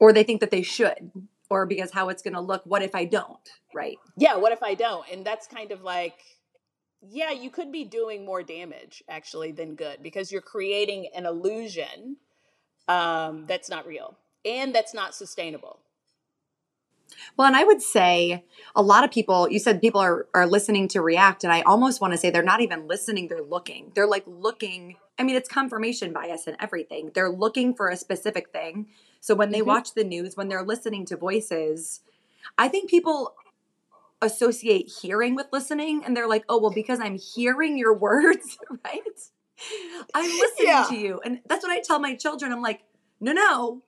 Or 0.00 0.10
they 0.10 0.22
think 0.22 0.40
that 0.40 0.50
they 0.50 0.62
should, 0.62 1.10
or 1.50 1.66
because 1.66 1.90
how 1.90 2.08
it's 2.08 2.22
going 2.22 2.32
to 2.32 2.40
look. 2.40 2.62
What 2.64 2.80
if 2.80 2.94
I 2.94 3.04
don't? 3.04 3.46
Right. 3.74 3.98
Yeah. 4.16 4.36
What 4.36 4.52
if 4.52 4.62
I 4.62 4.72
don't? 4.72 5.06
And 5.12 5.22
that's 5.22 5.46
kind 5.46 5.70
of 5.70 5.82
like, 5.82 6.16
yeah, 7.06 7.30
you 7.30 7.50
could 7.50 7.70
be 7.70 7.84
doing 7.84 8.24
more 8.24 8.42
damage 8.42 9.04
actually 9.06 9.52
than 9.52 9.74
good 9.74 9.98
because 10.02 10.32
you're 10.32 10.40
creating 10.40 11.10
an 11.14 11.26
illusion 11.26 12.16
um, 12.88 13.44
that's 13.46 13.68
not 13.68 13.86
real 13.86 14.16
and 14.46 14.74
that's 14.74 14.94
not 14.94 15.14
sustainable. 15.14 15.80
Well, 17.36 17.46
and 17.46 17.56
I 17.56 17.64
would 17.64 17.82
say 17.82 18.44
a 18.76 18.82
lot 18.82 19.04
of 19.04 19.10
people, 19.10 19.50
you 19.50 19.58
said 19.58 19.80
people 19.80 20.00
are, 20.00 20.26
are 20.34 20.46
listening 20.46 20.88
to 20.88 21.00
react, 21.00 21.44
and 21.44 21.52
I 21.52 21.62
almost 21.62 22.00
want 22.00 22.12
to 22.12 22.18
say 22.18 22.30
they're 22.30 22.42
not 22.42 22.60
even 22.60 22.86
listening, 22.86 23.28
they're 23.28 23.42
looking. 23.42 23.92
They're 23.94 24.06
like 24.06 24.24
looking. 24.26 24.96
I 25.18 25.22
mean, 25.22 25.36
it's 25.36 25.48
confirmation 25.48 26.12
bias 26.12 26.46
and 26.46 26.56
everything. 26.60 27.10
They're 27.14 27.30
looking 27.30 27.74
for 27.74 27.88
a 27.88 27.96
specific 27.96 28.50
thing. 28.50 28.86
So 29.20 29.34
when 29.34 29.50
they 29.50 29.60
mm-hmm. 29.60 29.68
watch 29.68 29.94
the 29.94 30.04
news, 30.04 30.36
when 30.36 30.48
they're 30.48 30.64
listening 30.64 31.06
to 31.06 31.16
voices, 31.16 32.00
I 32.58 32.68
think 32.68 32.90
people 32.90 33.34
associate 34.20 34.92
hearing 35.00 35.34
with 35.34 35.46
listening 35.52 36.02
and 36.04 36.16
they're 36.16 36.28
like, 36.28 36.44
oh, 36.48 36.58
well, 36.58 36.70
because 36.70 37.00
I'm 37.00 37.18
hearing 37.18 37.78
your 37.78 37.94
words, 37.98 38.58
right? 38.84 39.02
I'm 40.14 40.30
listening 40.30 40.68
yeah. 40.68 40.86
to 40.88 40.96
you. 40.96 41.20
And 41.24 41.40
that's 41.46 41.64
what 41.64 41.72
I 41.72 41.80
tell 41.80 41.98
my 41.98 42.14
children. 42.16 42.52
I'm 42.52 42.62
like, 42.62 42.82
no, 43.20 43.32
no, 43.32 43.82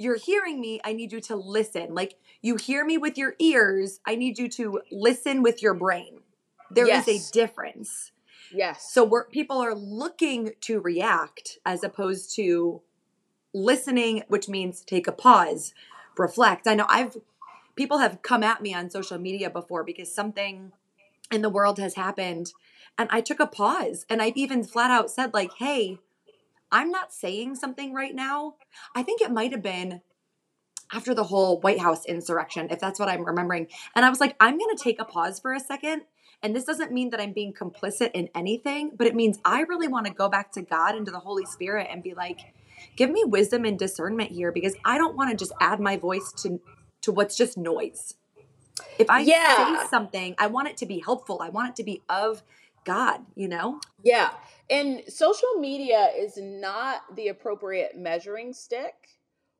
you're 0.00 0.16
hearing 0.16 0.60
me. 0.60 0.80
I 0.82 0.94
need 0.94 1.12
you 1.12 1.20
to 1.22 1.36
listen. 1.36 1.94
Like 1.94 2.16
you 2.40 2.56
hear 2.56 2.86
me 2.86 2.96
with 2.96 3.18
your 3.18 3.34
ears. 3.38 4.00
I 4.06 4.16
need 4.16 4.38
you 4.38 4.48
to 4.48 4.80
listen 4.90 5.42
with 5.42 5.62
your 5.62 5.74
brain. 5.74 6.20
There 6.70 6.86
yes. 6.86 7.06
is 7.06 7.30
a 7.30 7.32
difference. 7.32 8.12
Yes. 8.50 8.90
So 8.90 9.04
where 9.04 9.24
people 9.24 9.58
are 9.58 9.74
looking 9.74 10.52
to 10.62 10.80
react 10.80 11.58
as 11.66 11.84
opposed 11.84 12.34
to 12.36 12.80
listening, 13.52 14.22
which 14.28 14.48
means 14.48 14.80
take 14.80 15.06
a 15.06 15.12
pause, 15.12 15.74
reflect. 16.16 16.66
I 16.66 16.74
know 16.74 16.86
I've 16.88 17.18
people 17.76 17.98
have 17.98 18.22
come 18.22 18.42
at 18.42 18.62
me 18.62 18.72
on 18.72 18.88
social 18.88 19.18
media 19.18 19.50
before 19.50 19.84
because 19.84 20.14
something 20.14 20.72
in 21.30 21.42
the 21.42 21.50
world 21.50 21.78
has 21.78 21.94
happened 21.94 22.52
and 22.96 23.08
I 23.12 23.20
took 23.20 23.38
a 23.38 23.46
pause 23.46 24.06
and 24.08 24.22
I've 24.22 24.36
even 24.36 24.64
flat 24.64 24.90
out 24.90 25.10
said 25.10 25.34
like, 25.34 25.52
"Hey, 25.58 25.98
I'm 26.72 26.90
not 26.90 27.12
saying 27.12 27.56
something 27.56 27.92
right 27.94 28.14
now." 28.14 28.54
I 28.94 29.02
think 29.02 29.20
it 29.20 29.30
might 29.30 29.52
have 29.52 29.62
been 29.62 30.02
after 30.92 31.14
the 31.14 31.24
whole 31.24 31.60
White 31.60 31.80
House 31.80 32.04
insurrection, 32.04 32.68
if 32.70 32.80
that's 32.80 32.98
what 32.98 33.08
I'm 33.08 33.24
remembering. 33.24 33.68
And 33.94 34.04
I 34.04 34.10
was 34.10 34.20
like, 34.20 34.36
I'm 34.40 34.58
going 34.58 34.76
to 34.76 34.82
take 34.82 35.00
a 35.00 35.04
pause 35.04 35.38
for 35.38 35.52
a 35.52 35.60
second. 35.60 36.02
And 36.42 36.56
this 36.56 36.64
doesn't 36.64 36.90
mean 36.90 37.10
that 37.10 37.20
I'm 37.20 37.32
being 37.32 37.52
complicit 37.52 38.10
in 38.14 38.28
anything, 38.34 38.92
but 38.96 39.06
it 39.06 39.14
means 39.14 39.38
I 39.44 39.60
really 39.62 39.88
want 39.88 40.06
to 40.06 40.12
go 40.12 40.28
back 40.28 40.52
to 40.52 40.62
God 40.62 40.94
and 40.94 41.04
to 41.06 41.12
the 41.12 41.18
Holy 41.18 41.44
Spirit 41.44 41.88
and 41.90 42.02
be 42.02 42.14
like, 42.14 42.54
give 42.96 43.10
me 43.10 43.24
wisdom 43.24 43.64
and 43.64 43.78
discernment 43.78 44.30
here 44.30 44.50
because 44.50 44.74
I 44.84 44.96
don't 44.96 45.16
want 45.16 45.30
to 45.30 45.36
just 45.36 45.52
add 45.60 45.80
my 45.80 45.96
voice 45.96 46.32
to 46.38 46.60
to 47.02 47.12
what's 47.12 47.34
just 47.34 47.56
noise. 47.56 48.14
If 48.98 49.08
I 49.08 49.20
yeah. 49.20 49.80
say 49.80 49.88
something, 49.88 50.34
I 50.38 50.48
want 50.48 50.68
it 50.68 50.76
to 50.78 50.86
be 50.86 50.98
helpful. 50.98 51.40
I 51.40 51.48
want 51.48 51.70
it 51.70 51.76
to 51.76 51.84
be 51.84 52.02
of 52.10 52.42
God, 52.84 53.20
you 53.34 53.48
know? 53.48 53.80
Yeah. 54.02 54.30
And 54.68 55.02
social 55.08 55.54
media 55.58 56.08
is 56.16 56.36
not 56.36 57.02
the 57.14 57.28
appropriate 57.28 57.96
measuring 57.96 58.52
stick 58.52 58.94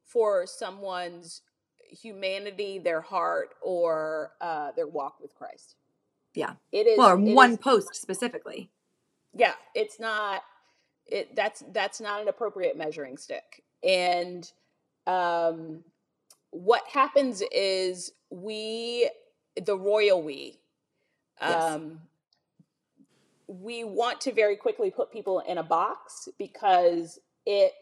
for 0.04 0.46
someone's 0.46 1.42
humanity, 1.88 2.78
their 2.78 3.00
heart, 3.00 3.54
or 3.62 4.32
uh, 4.40 4.72
their 4.72 4.86
walk 4.86 5.20
with 5.20 5.34
Christ. 5.34 5.76
Yeah. 6.34 6.54
It 6.72 6.86
is. 6.86 6.98
Well, 6.98 7.16
one 7.18 7.52
is, 7.52 7.58
post 7.58 7.94
specifically. 7.94 8.70
Yeah. 9.34 9.54
It's 9.74 9.98
not. 10.00 10.42
It 11.06 11.34
that's 11.34 11.64
that's 11.72 12.00
not 12.00 12.22
an 12.22 12.28
appropriate 12.28 12.76
measuring 12.76 13.16
stick. 13.16 13.64
And 13.82 14.50
um, 15.06 15.82
what 16.50 16.82
happens 16.92 17.42
is 17.50 18.12
we, 18.30 19.10
the 19.60 19.76
royal 19.76 20.22
we, 20.22 20.60
um, 21.40 21.50
yes. 21.50 21.80
We 23.50 23.82
want 23.82 24.20
to 24.20 24.32
very 24.32 24.54
quickly 24.54 24.92
put 24.92 25.10
people 25.10 25.40
in 25.40 25.58
a 25.58 25.62
box 25.62 26.28
because 26.38 27.18
it 27.44 27.72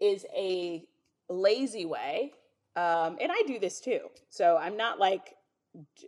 is 0.00 0.26
a 0.36 0.82
lazy 1.28 1.86
way. 1.86 2.32
Um, 2.74 3.16
and 3.20 3.30
I 3.30 3.42
do 3.46 3.60
this 3.60 3.80
too. 3.80 4.00
So 4.28 4.56
I'm 4.56 4.76
not 4.76 4.98
like, 4.98 5.36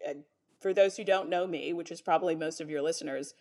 uh, 0.08 0.14
for 0.60 0.74
those 0.74 0.96
who 0.96 1.04
don't 1.04 1.28
know 1.28 1.46
me, 1.46 1.72
which 1.72 1.92
is 1.92 2.00
probably 2.00 2.34
most 2.34 2.60
of 2.60 2.68
your 2.68 2.82
listeners, 2.82 3.34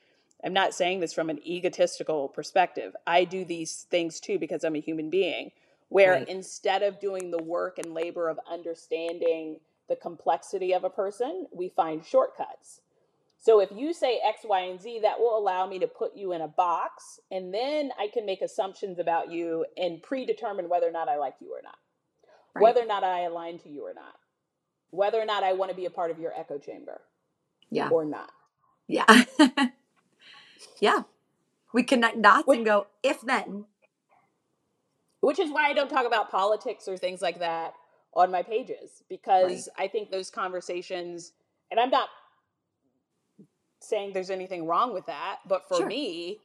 I'm 0.43 0.53
not 0.53 0.75
saying 0.75 0.99
this 0.99 1.13
from 1.13 1.31
an 1.31 1.39
egotistical 1.47 2.27
perspective. 2.27 2.95
I 3.07 3.23
do 3.23 3.43
these 3.43 3.87
things 3.89 4.19
too 4.19 4.37
because 4.37 4.63
I'm 4.63 4.75
a 4.75 4.81
human 4.81 5.09
being 5.09 5.51
where 5.89 6.13
right. 6.13 6.29
instead 6.29 6.83
of 6.83 6.99
doing 6.99 7.31
the 7.31 7.41
work 7.41 7.79
and 7.79 7.93
labor 7.93 8.29
of 8.29 8.39
understanding 8.51 9.59
the 9.89 9.95
complexity 9.95 10.73
of 10.73 10.83
a 10.83 10.89
person, 10.89 11.47
we 11.51 11.69
find 11.69 12.05
shortcuts. 12.05 12.81
So 13.43 13.59
if 13.59 13.71
you 13.75 13.93
say 13.93 14.21
X, 14.25 14.43
Y, 14.45 14.61
and 14.61 14.81
Z, 14.81 14.99
that 15.01 15.19
will 15.19 15.37
allow 15.37 15.67
me 15.67 15.77
to 15.79 15.87
put 15.87 16.15
you 16.15 16.31
in 16.31 16.39
a 16.39 16.47
box, 16.47 17.19
and 17.29 17.53
then 17.53 17.91
I 17.99 18.07
can 18.07 18.25
make 18.25 18.41
assumptions 18.41 18.99
about 18.99 19.33
you 19.33 19.65
and 19.75 20.01
predetermine 20.01 20.69
whether 20.69 20.87
or 20.87 20.93
not 20.93 21.09
I 21.09 21.17
like 21.17 21.35
you 21.41 21.49
or 21.53 21.61
not, 21.61 21.75
right. 22.55 22.61
whether 22.61 22.79
or 22.79 22.85
not 22.85 23.03
I 23.03 23.23
align 23.23 23.59
to 23.59 23.69
you 23.69 23.85
or 23.85 23.93
not, 23.93 24.15
whether 24.91 25.19
or 25.19 25.25
not 25.25 25.43
I 25.43 25.51
want 25.51 25.71
to 25.71 25.75
be 25.75 25.83
a 25.83 25.89
part 25.89 26.09
of 26.09 26.19
your 26.19 26.31
echo 26.39 26.57
chamber, 26.57 27.01
yeah, 27.69 27.89
or 27.89 28.05
not. 28.05 28.31
Yeah, 28.87 29.25
yeah. 30.79 31.01
We 31.73 31.83
connect 31.83 32.21
dots 32.21 32.47
and 32.47 32.63
go 32.63 32.87
if 33.03 33.19
then 33.19 33.65
which 35.19 35.39
is 35.39 35.49
why 35.51 35.69
I 35.69 35.73
don't 35.73 35.89
talk 35.89 36.05
about 36.05 36.29
politics 36.29 36.85
or 36.85 36.97
things 36.97 37.21
like 37.21 37.39
that 37.39 37.73
on 38.13 38.29
my 38.29 38.43
pages 38.43 39.03
because 39.07 39.69
right. 39.77 39.85
I 39.85 39.87
think 39.87 40.11
those 40.11 40.29
conversations, 40.29 41.31
and 41.71 41.79
I'm 41.79 41.89
not 41.89 42.09
saying 43.83 44.13
there's 44.13 44.29
anything 44.29 44.65
wrong 44.65 44.93
with 44.93 45.05
that, 45.07 45.39
but 45.47 45.67
for 45.67 45.77
sure. 45.77 45.87
me, 45.87 46.39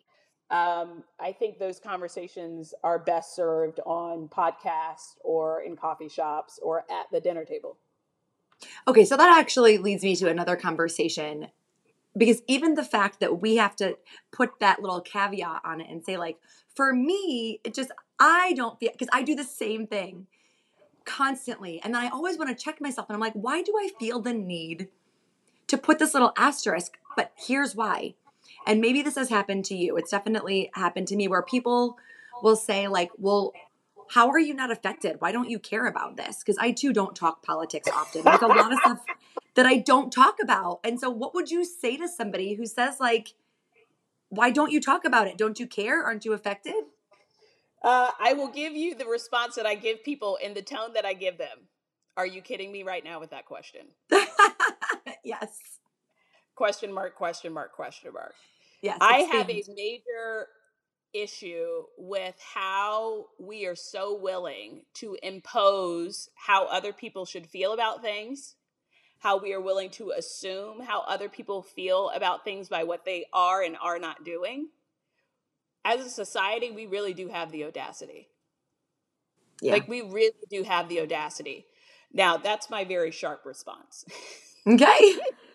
um, 0.51 1.05
I 1.21 1.33
think 1.33 1.59
those 1.59 1.79
conversations 1.79 2.75
are 2.83 2.99
best 2.99 3.37
served 3.37 3.81
on 3.85 4.29
podcasts 4.29 5.17
or 5.21 5.63
in 5.63 5.77
coffee 5.77 6.09
shops 6.09 6.59
or 6.63 6.85
at 6.91 7.07
the 7.13 7.21
dinner 7.21 7.45
table. 7.45 7.77
Okay, 8.87 9.05
so 9.05 9.17
that 9.17 9.39
actually 9.39 9.79
leads 9.79 10.03
me 10.03 10.17
to 10.17 10.29
another 10.29 10.57
conversation 10.57 11.49
because 12.17 12.43
even 12.49 12.75
the 12.75 12.85
fact 12.85 13.21
that 13.21 13.41
we 13.41 13.57
have 13.57 13.77
to 13.77 13.97
put 14.33 14.59
that 14.61 14.83
little 14.83 15.01
caveat 15.01 15.61
on 15.65 15.81
it 15.81 15.89
and 15.89 16.05
say 16.05 16.17
like 16.17 16.39
for 16.75 16.93
me 16.93 17.61
it 17.63 17.75
just 17.75 17.93
I 18.19 18.55
don't 18.55 18.81
feel 18.81 18.91
because 18.91 19.09
I 19.13 19.23
do 19.23 19.37
the 19.37 19.45
same 19.45 19.87
thing 19.87 20.27
constantly. 21.09 21.81
And 21.83 21.95
then 21.95 22.03
I 22.03 22.09
always 22.09 22.37
want 22.37 22.51
to 22.57 22.65
check 22.65 22.81
myself 22.81 23.09
and 23.09 23.15
I'm 23.15 23.21
like, 23.21 23.33
why 23.33 23.63
do 23.63 23.73
I 23.77 23.91
feel 23.99 24.21
the 24.21 24.35
need 24.35 24.89
to 25.69 25.79
put 25.79 25.99
this 25.99 26.13
little 26.13 26.33
asterisk? 26.37 26.98
But 27.19 27.33
here's 27.35 27.75
why. 27.75 28.15
And 28.65 28.81
maybe 28.81 29.03
this 29.03 29.17
has 29.17 29.29
happened 29.29 29.65
to 29.65 29.75
you. 29.75 29.97
It's 29.97 30.13
definitely 30.13 30.71
happened 30.75 31.09
to 31.09 31.17
me 31.17 31.27
where 31.27 31.43
people 31.43 31.99
will 32.45 32.55
say, 32.55 32.87
like, 32.87 33.11
well, 33.19 33.53
how 34.13 34.29
are 34.29 34.39
you 34.39 34.55
not 34.55 34.71
affected? 34.71 35.17
Why 35.19 35.33
don't 35.33 35.51
you 35.51 35.59
care 35.59 35.89
about 35.89 36.17
this? 36.17 36.39
Because 36.39 36.57
I 36.59 36.71
too 36.71 36.93
don't 36.93 37.17
talk 37.17 37.43
politics 37.43 37.89
often. 37.93 38.23
There's 38.23 38.41
a 38.41 38.47
lot 38.47 38.73
of 38.73 38.79
stuff 38.79 39.05
that 39.57 39.67
I 39.67 39.79
don't 39.79 40.13
talk 40.13 40.37
about. 40.41 40.79
And 40.85 41.01
so, 41.01 41.11
what 41.11 41.35
would 41.35 41.51
you 41.51 41.65
say 41.65 41.97
to 41.97 42.07
somebody 42.07 42.55
who 42.55 42.67
says, 42.67 43.01
like, 43.01 43.35
why 44.29 44.53
don't 44.53 44.71
you 44.71 44.81
talk 44.81 45.05
about 45.05 45.27
it? 45.27 45.37
Don't 45.37 45.59
you 45.59 45.67
care? 45.67 46.05
Aren't 46.05 46.25
you 46.25 46.35
affected? 46.35 46.85
Uh, 47.83 48.13
I 48.21 48.35
will 48.35 48.47
give 48.49 48.75
you 48.75 48.95
the 48.95 49.07
response 49.07 49.57
that 49.57 49.67
I 49.67 49.75
give 49.75 50.05
people 50.05 50.39
in 50.41 50.55
the 50.55 50.63
tone 50.63 50.93
that 50.95 51.05
I 51.05 51.15
give 51.15 51.37
them. 51.37 51.67
Are 52.17 52.27
you 52.27 52.43
kidding 52.43 52.71
me 52.71 52.85
right 52.85 53.03
now 53.03 53.19
with 53.19 53.31
that 53.31 53.47
question? 53.47 53.89
yes. 55.25 55.78
Question 56.59 56.93
mark, 56.93 57.15
question 57.15 57.53
mark, 57.53 57.73
question 57.73 58.13
mark. 58.13 58.35
Yes. 58.83 58.99
I 59.01 59.21
have 59.21 59.49
a 59.49 59.63
major 59.75 60.49
issue 61.15 61.85
with 61.97 62.35
how 62.55 63.27
we 63.39 63.65
are 63.67 63.75
so 63.75 64.19
willing 64.19 64.83
to 64.95 65.17
impose 65.23 66.29
how 66.35 66.67
other 66.67 66.93
people 66.93 67.25
should 67.25 67.47
feel 67.47 67.73
about 67.73 68.03
things, 68.03 68.57
how 69.21 69.39
we 69.39 69.55
are 69.55 69.61
willing 69.61 69.91
to 69.91 70.11
assume 70.11 70.81
how 70.81 71.01
other 71.07 71.29
people 71.29 71.63
feel 71.63 72.11
about 72.11 72.45
things 72.45 72.69
by 72.69 72.85
what 72.85 73.05
they 73.05 73.25
are 73.33 73.63
and 73.63 73.77
are 73.81 73.99
not 73.99 74.25
doing 74.25 74.69
as 75.85 76.05
a 76.05 76.11
society, 76.11 76.71
we 76.71 76.87
really 76.87 77.15
do 77.15 77.29
have 77.29 77.51
the 77.51 77.65
audacity. 77.65 78.29
Yeah. 79.61 79.73
Like 79.73 79.89
we 79.89 80.03
really 80.03 80.33
do 80.51 80.63
have 80.63 80.89
the 80.89 81.01
audacity. 81.01 81.67
Now, 82.13 82.37
that's 82.37 82.71
my 82.71 82.85
very 82.85 83.11
sharp 83.11 83.45
response. 83.45 84.05
okay. 84.67 85.17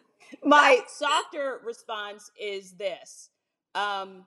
my 0.43 0.81
softer 0.87 1.59
response 1.63 2.31
is 2.39 2.73
this. 2.73 3.29
Um, 3.75 4.25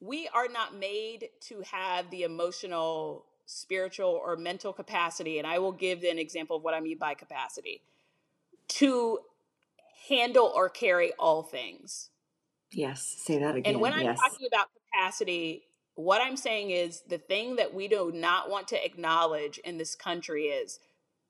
we 0.00 0.28
are 0.34 0.48
not 0.48 0.76
made 0.76 1.28
to 1.48 1.62
have 1.70 2.10
the 2.10 2.22
emotional, 2.22 3.24
spiritual, 3.46 4.20
or 4.22 4.36
mental 4.36 4.72
capacity, 4.72 5.38
and 5.38 5.46
I 5.46 5.58
will 5.58 5.72
give 5.72 6.02
an 6.02 6.18
example 6.18 6.56
of 6.56 6.62
what 6.62 6.74
I 6.74 6.80
mean 6.80 6.98
by 6.98 7.14
capacity, 7.14 7.82
to 8.68 9.18
handle 10.08 10.52
or 10.54 10.68
carry 10.68 11.12
all 11.18 11.42
things. 11.42 12.10
Yes, 12.72 13.14
say 13.24 13.38
that 13.38 13.56
again. 13.56 13.74
And 13.74 13.80
when 13.80 13.92
I'm 13.92 14.02
yes. 14.02 14.18
talking 14.20 14.46
about 14.46 14.68
capacity, 14.92 15.64
what 15.94 16.20
I'm 16.20 16.36
saying 16.36 16.70
is 16.70 17.02
the 17.08 17.18
thing 17.18 17.56
that 17.56 17.72
we 17.72 17.88
do 17.88 18.10
not 18.12 18.50
want 18.50 18.68
to 18.68 18.84
acknowledge 18.84 19.58
in 19.58 19.78
this 19.78 19.94
country 19.94 20.44
is 20.44 20.80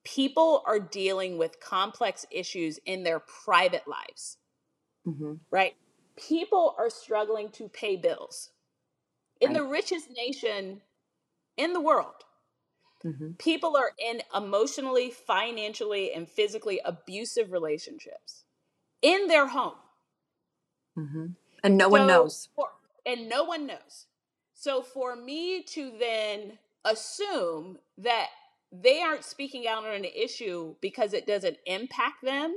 people 0.04 0.62
are 0.66 0.80
dealing 0.80 1.38
with 1.38 1.60
complex 1.60 2.26
issues 2.30 2.78
in 2.86 3.02
their 3.02 3.20
private 3.20 3.88
lives, 3.88 4.38
Mhm. 5.06 5.40
right? 5.50 5.76
People 6.16 6.74
are 6.78 6.90
struggling 6.90 7.50
to 7.50 7.68
pay 7.68 7.96
bills. 7.96 8.52
In 9.40 9.52
the 9.52 9.64
richest 9.64 10.10
nation 10.10 10.82
in 11.56 11.72
the 11.72 11.80
world, 11.80 12.24
Mhm. 13.04 13.38
people 13.38 13.76
are 13.76 13.92
in 13.98 14.22
emotionally, 14.34 15.10
financially, 15.10 16.12
and 16.12 16.28
physically 16.28 16.80
abusive 16.80 17.52
relationships 17.52 18.44
in 19.02 19.28
their 19.28 19.48
home. 19.48 19.78
Mhm. 20.96 21.36
And 21.62 21.76
no 21.76 21.88
one 21.88 22.06
knows. 22.06 22.48
for- 22.54 22.72
and 23.04 23.28
no 23.28 23.44
one 23.44 23.66
knows. 23.66 24.06
So 24.54 24.82
for 24.82 25.16
me 25.16 25.62
to 25.64 25.90
then 25.98 26.58
assume 26.84 27.80
that 27.98 28.30
they 28.82 29.00
aren't 29.00 29.24
speaking 29.24 29.66
out 29.68 29.84
on 29.84 29.94
an 29.94 30.04
issue 30.04 30.74
because 30.80 31.12
it 31.12 31.26
doesn't 31.26 31.58
impact 31.66 32.24
them, 32.24 32.54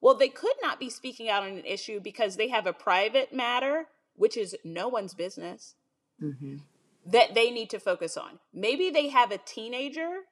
well, 0.00 0.14
they 0.14 0.28
could 0.28 0.54
not 0.62 0.78
be 0.78 0.90
speaking 0.90 1.28
out 1.28 1.42
on 1.42 1.50
an 1.50 1.64
issue 1.64 1.98
because 2.00 2.36
they 2.36 2.48
have 2.48 2.66
a 2.66 2.72
private 2.72 3.32
matter, 3.32 3.88
which 4.14 4.36
is 4.36 4.56
no 4.64 4.86
one's 4.86 5.14
business, 5.14 5.74
Mhm. 6.22 6.60
that 7.06 7.34
they 7.34 7.50
need 7.50 7.70
to 7.70 7.80
focus 7.80 8.16
on. 8.16 8.38
Maybe 8.52 8.90
they 8.90 9.08
have 9.08 9.32
a 9.32 9.38
teenager 9.38 10.26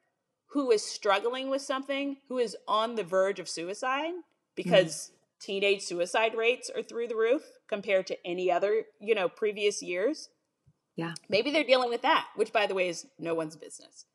who 0.47 0.71
is 0.71 0.83
struggling 0.83 1.49
with 1.49 1.61
something, 1.61 2.21
who 2.27 2.37
is 2.37 2.55
on 2.67 2.95
the 2.95 3.03
verge 3.03 3.39
of 3.39 3.49
suicide 3.49 4.13
because 4.55 5.11
teenage 5.39 5.81
suicide 5.81 6.35
rates 6.35 6.69
are 6.69 6.83
through 6.83 7.07
the 7.07 7.15
roof 7.15 7.57
compared 7.67 8.07
to 8.07 8.25
any 8.25 8.51
other, 8.51 8.85
you 8.99 9.15
know, 9.15 9.27
previous 9.27 9.81
years. 9.81 10.29
Yeah. 10.95 11.15
Maybe 11.27 11.49
they're 11.51 11.63
dealing 11.63 11.89
with 11.89 12.03
that, 12.03 12.29
which 12.35 12.53
by 12.53 12.67
the 12.67 12.75
way 12.75 12.87
is 12.87 13.07
no 13.17 13.33
one's 13.33 13.57
business. 13.57 14.05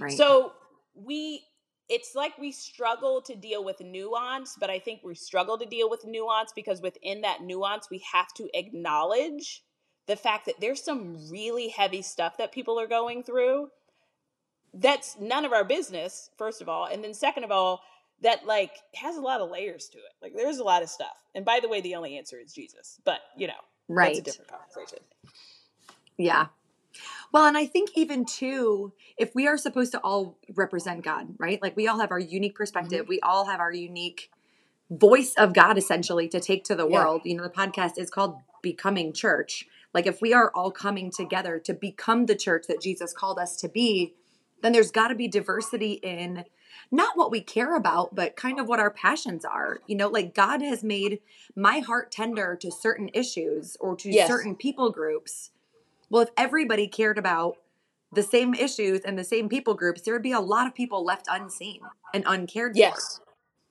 Right. 0.00 0.16
So 0.16 0.52
we 0.94 1.42
it's 1.88 2.14
like 2.14 2.38
we 2.38 2.52
struggle 2.52 3.20
to 3.22 3.34
deal 3.34 3.64
with 3.64 3.80
nuance, 3.80 4.56
but 4.58 4.70
I 4.70 4.78
think 4.78 5.00
we 5.04 5.14
struggle 5.14 5.58
to 5.58 5.66
deal 5.66 5.90
with 5.90 6.04
nuance 6.06 6.52
because 6.54 6.80
within 6.80 7.20
that 7.22 7.42
nuance 7.42 7.88
we 7.90 8.02
have 8.12 8.32
to 8.34 8.48
acknowledge 8.54 9.62
the 10.06 10.16
fact 10.16 10.46
that 10.46 10.60
there's 10.60 10.82
some 10.82 11.30
really 11.30 11.68
heavy 11.68 12.02
stuff 12.02 12.36
that 12.38 12.52
people 12.52 12.78
are 12.78 12.86
going 12.86 13.22
through 13.22 13.68
that's 14.74 15.18
none 15.20 15.44
of 15.44 15.52
our 15.52 15.64
business 15.64 16.30
first 16.38 16.62
of 16.62 16.68
all 16.68 16.86
and 16.86 17.04
then 17.04 17.12
second 17.12 17.44
of 17.44 17.50
all 17.50 17.82
that 18.22 18.46
like 18.46 18.72
has 18.94 19.16
a 19.16 19.20
lot 19.20 19.40
of 19.42 19.50
layers 19.50 19.88
to 19.88 19.98
it 19.98 20.12
like 20.22 20.32
there's 20.34 20.58
a 20.58 20.64
lot 20.64 20.82
of 20.82 20.88
stuff 20.88 21.14
and 21.34 21.44
by 21.44 21.60
the 21.60 21.68
way 21.68 21.82
the 21.82 21.94
only 21.94 22.16
answer 22.16 22.38
is 22.38 22.54
jesus 22.54 22.98
but 23.04 23.20
you 23.36 23.46
know 23.46 23.52
right. 23.88 24.14
that's 24.14 24.20
a 24.20 24.22
different 24.22 24.50
conversation 24.50 24.98
Yeah. 26.16 26.46
Well, 27.32 27.46
and 27.46 27.56
I 27.56 27.66
think 27.66 27.90
even 27.94 28.24
too, 28.24 28.92
if 29.16 29.34
we 29.34 29.46
are 29.46 29.56
supposed 29.56 29.92
to 29.92 30.00
all 30.00 30.36
represent 30.54 31.04
God, 31.04 31.34
right? 31.38 31.60
Like 31.62 31.76
we 31.76 31.88
all 31.88 32.00
have 32.00 32.10
our 32.10 32.18
unique 32.18 32.52
mm-hmm. 32.52 32.58
perspective, 32.58 33.06
we 33.08 33.20
all 33.20 33.46
have 33.46 33.60
our 33.60 33.72
unique 33.72 34.30
voice 34.90 35.34
of 35.34 35.54
God 35.54 35.78
essentially 35.78 36.28
to 36.28 36.40
take 36.40 36.64
to 36.64 36.74
the 36.74 36.86
Yeah. 36.86 37.04
world. 37.04 37.22
You 37.24 37.36
know, 37.36 37.44
the 37.44 37.50
podcast 37.50 37.98
is 37.98 38.10
called 38.10 38.36
Becoming 38.62 39.12
Church. 39.12 39.66
Like 39.94 40.06
if 40.06 40.20
we 40.20 40.32
are 40.32 40.50
all 40.54 40.70
coming 40.70 41.10
together 41.10 41.58
to 41.60 41.74
become 41.74 42.26
the 42.26 42.34
church 42.34 42.66
that 42.68 42.80
Jesus 42.80 43.12
called 43.12 43.38
us 43.38 43.56
to 43.56 43.68
be, 43.68 44.14
then 44.62 44.72
there's 44.72 44.90
got 44.90 45.08
to 45.08 45.14
be 45.14 45.28
diversity 45.28 45.94
in 45.94 46.44
not 46.90 47.16
what 47.16 47.30
we 47.30 47.40
care 47.40 47.74
about, 47.74 48.14
but 48.14 48.36
kind 48.36 48.60
of 48.60 48.68
what 48.68 48.80
our 48.80 48.90
passions 48.90 49.44
are. 49.44 49.80
You 49.86 49.96
know, 49.96 50.08
like 50.08 50.34
God 50.34 50.62
has 50.62 50.82
made 50.84 51.20
my 51.56 51.80
heart 51.80 52.10
tender 52.10 52.56
to 52.56 52.70
certain 52.70 53.10
issues 53.14 53.76
or 53.80 53.96
to 53.96 54.10
Yes. 54.10 54.28
certain 54.28 54.56
people 54.56 54.90
groups. 54.90 55.50
Well, 56.12 56.22
if 56.22 56.28
everybody 56.36 56.88
cared 56.88 57.16
about 57.16 57.56
the 58.12 58.22
same 58.22 58.52
issues 58.52 59.00
and 59.00 59.18
the 59.18 59.24
same 59.24 59.48
people 59.48 59.72
groups, 59.72 60.02
there 60.02 60.12
would 60.12 60.22
be 60.22 60.32
a 60.32 60.40
lot 60.40 60.66
of 60.66 60.74
people 60.74 61.02
left 61.02 61.26
unseen 61.30 61.80
and 62.12 62.22
uncared 62.26 62.74
for. 62.74 62.78
yes 62.78 63.20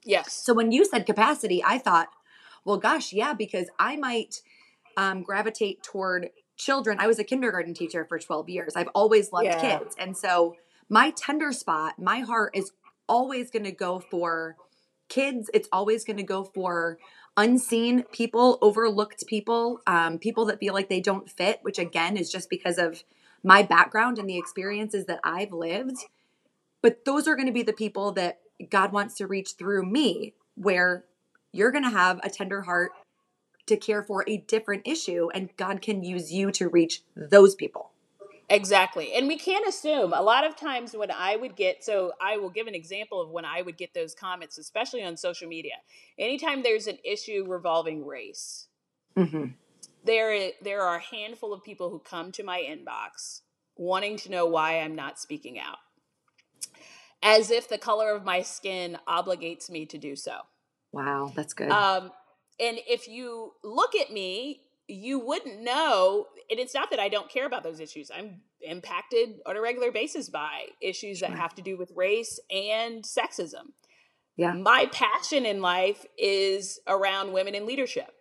yes 0.03 0.43
So 0.43 0.55
when 0.55 0.71
you 0.71 0.83
said 0.83 1.05
capacity, 1.05 1.63
I 1.63 1.77
thought, 1.77 2.07
well, 2.65 2.77
gosh, 2.77 3.13
yeah, 3.13 3.33
because 3.33 3.67
I 3.77 3.95
might 3.95 4.41
um, 4.97 5.21
gravitate 5.21 5.83
toward 5.83 6.31
children. 6.57 6.97
I 6.99 7.05
was 7.05 7.19
a 7.19 7.23
kindergarten 7.23 7.75
teacher 7.75 8.05
for 8.05 8.17
12 8.17 8.49
years. 8.49 8.75
I've 8.75 8.89
always 8.95 9.31
loved 9.31 9.45
Yeah. 9.45 9.77
kids. 9.79 9.95
And 9.99 10.17
so 10.17 10.55
my 10.89 11.11
tender 11.11 11.51
spot, 11.51 11.99
my 11.99 12.21
heart 12.21 12.55
is 12.55 12.71
always 13.07 13.51
going 13.51 13.65
to 13.65 13.71
go 13.71 13.99
for 13.99 14.55
kids. 15.09 15.47
It's 15.53 15.69
always 15.71 16.03
going 16.05 16.17
to 16.17 16.23
go 16.23 16.43
for 16.43 16.97
unseen 17.37 18.03
people, 18.11 18.57
overlooked 18.61 19.25
people, 19.27 19.81
um, 19.87 20.17
people 20.17 20.45
that 20.45 20.59
feel 20.59 20.73
like 20.73 20.89
they 20.89 20.99
don't 20.99 21.29
fit, 21.29 21.59
which 21.61 21.79
again 21.79 22.17
is 22.17 22.31
just 22.31 22.49
because 22.49 22.77
of 22.77 23.03
my 23.43 23.63
background 23.63 24.19
and 24.19 24.29
the 24.29 24.37
experiences 24.37 25.05
that 25.05 25.19
I've 25.23 25.51
lived. 25.51 25.97
But 26.81 27.05
those 27.05 27.27
are 27.27 27.35
going 27.35 27.47
to 27.47 27.53
be 27.53 27.63
the 27.63 27.73
people 27.73 28.11
that 28.13 28.39
God 28.69 28.91
wants 28.91 29.15
to 29.15 29.27
reach 29.27 29.53
through 29.57 29.85
me, 29.85 30.33
where 30.55 31.05
you're 31.51 31.71
going 31.71 31.83
to 31.83 31.89
have 31.89 32.19
a 32.23 32.29
tender 32.29 32.61
heart 32.61 32.91
to 33.67 33.77
care 33.77 34.03
for 34.03 34.23
a 34.27 34.37
different 34.37 34.87
issue, 34.87 35.29
and 35.33 35.55
God 35.57 35.81
can 35.81 36.03
use 36.03 36.31
you 36.31 36.51
to 36.53 36.67
reach 36.67 37.03
those 37.15 37.55
people. 37.55 37.90
Exactly. 38.51 39.13
And 39.13 39.29
we 39.29 39.37
can't 39.37 39.65
assume 39.67 40.11
a 40.13 40.21
lot 40.21 40.45
of 40.45 40.57
times 40.57 40.93
when 40.93 41.09
I 41.09 41.37
would 41.37 41.55
get, 41.55 41.85
so 41.85 42.11
I 42.21 42.35
will 42.37 42.49
give 42.49 42.67
an 42.67 42.75
example 42.75 43.21
of 43.21 43.29
when 43.29 43.45
I 43.45 43.61
would 43.61 43.77
get 43.77 43.93
those 43.93 44.13
comments, 44.13 44.57
especially 44.57 45.03
on 45.03 45.15
social 45.15 45.47
media. 45.47 45.75
Anytime 46.19 46.61
there's 46.61 46.87
an 46.87 46.97
issue 47.05 47.45
revolving 47.47 48.05
race, 48.05 48.67
Mm-hmm. 49.17 49.47
there, 50.05 50.51
there 50.61 50.81
are 50.83 50.97
a 50.97 51.15
handful 51.15 51.53
of 51.53 51.63
people 51.63 51.89
who 51.89 51.99
come 51.99 52.31
to 52.33 52.43
my 52.43 52.59
inbox 52.59 53.41
wanting 53.77 54.17
to 54.17 54.31
know 54.31 54.45
why 54.45 54.81
I'm 54.81 54.95
not 54.95 55.19
speaking 55.19 55.59
out, 55.59 55.77
as 57.23 57.51
if 57.51 57.69
the 57.69 57.77
color 57.77 58.15
of 58.15 58.25
my 58.25 58.41
skin 58.41 58.97
obligates 59.07 59.69
me 59.69 59.85
to 59.87 59.97
do 59.97 60.15
so. 60.15 60.39
Wow, 60.91 61.31
that's 61.35 61.53
good. 61.53 61.71
Um, 61.71 62.11
and 62.59 62.79
if 62.87 63.07
you 63.07 63.53
look 63.63 63.95
at 63.95 64.11
me, 64.11 64.61
you 64.91 65.19
wouldn't 65.19 65.61
know. 65.61 66.27
And 66.49 66.59
it's 66.59 66.73
not 66.73 66.89
that 66.91 66.99
I 66.99 67.09
don't 67.09 67.29
care 67.29 67.45
about 67.45 67.63
those 67.63 67.79
issues. 67.79 68.11
I'm 68.15 68.41
impacted 68.61 69.39
on 69.45 69.55
a 69.57 69.61
regular 69.61 69.91
basis 69.91 70.29
by 70.29 70.67
issues 70.81 71.19
Sure. 71.19 71.29
that 71.29 71.37
have 71.37 71.55
to 71.55 71.61
do 71.61 71.77
with 71.77 71.91
race 71.95 72.39
and 72.51 73.03
sexism. 73.03 73.71
Yeah. 74.35 74.53
My 74.53 74.87
passion 74.91 75.45
in 75.45 75.61
life 75.61 76.05
is 76.17 76.79
around 76.87 77.33
women 77.33 77.55
in 77.55 77.65
leadership. 77.65 78.13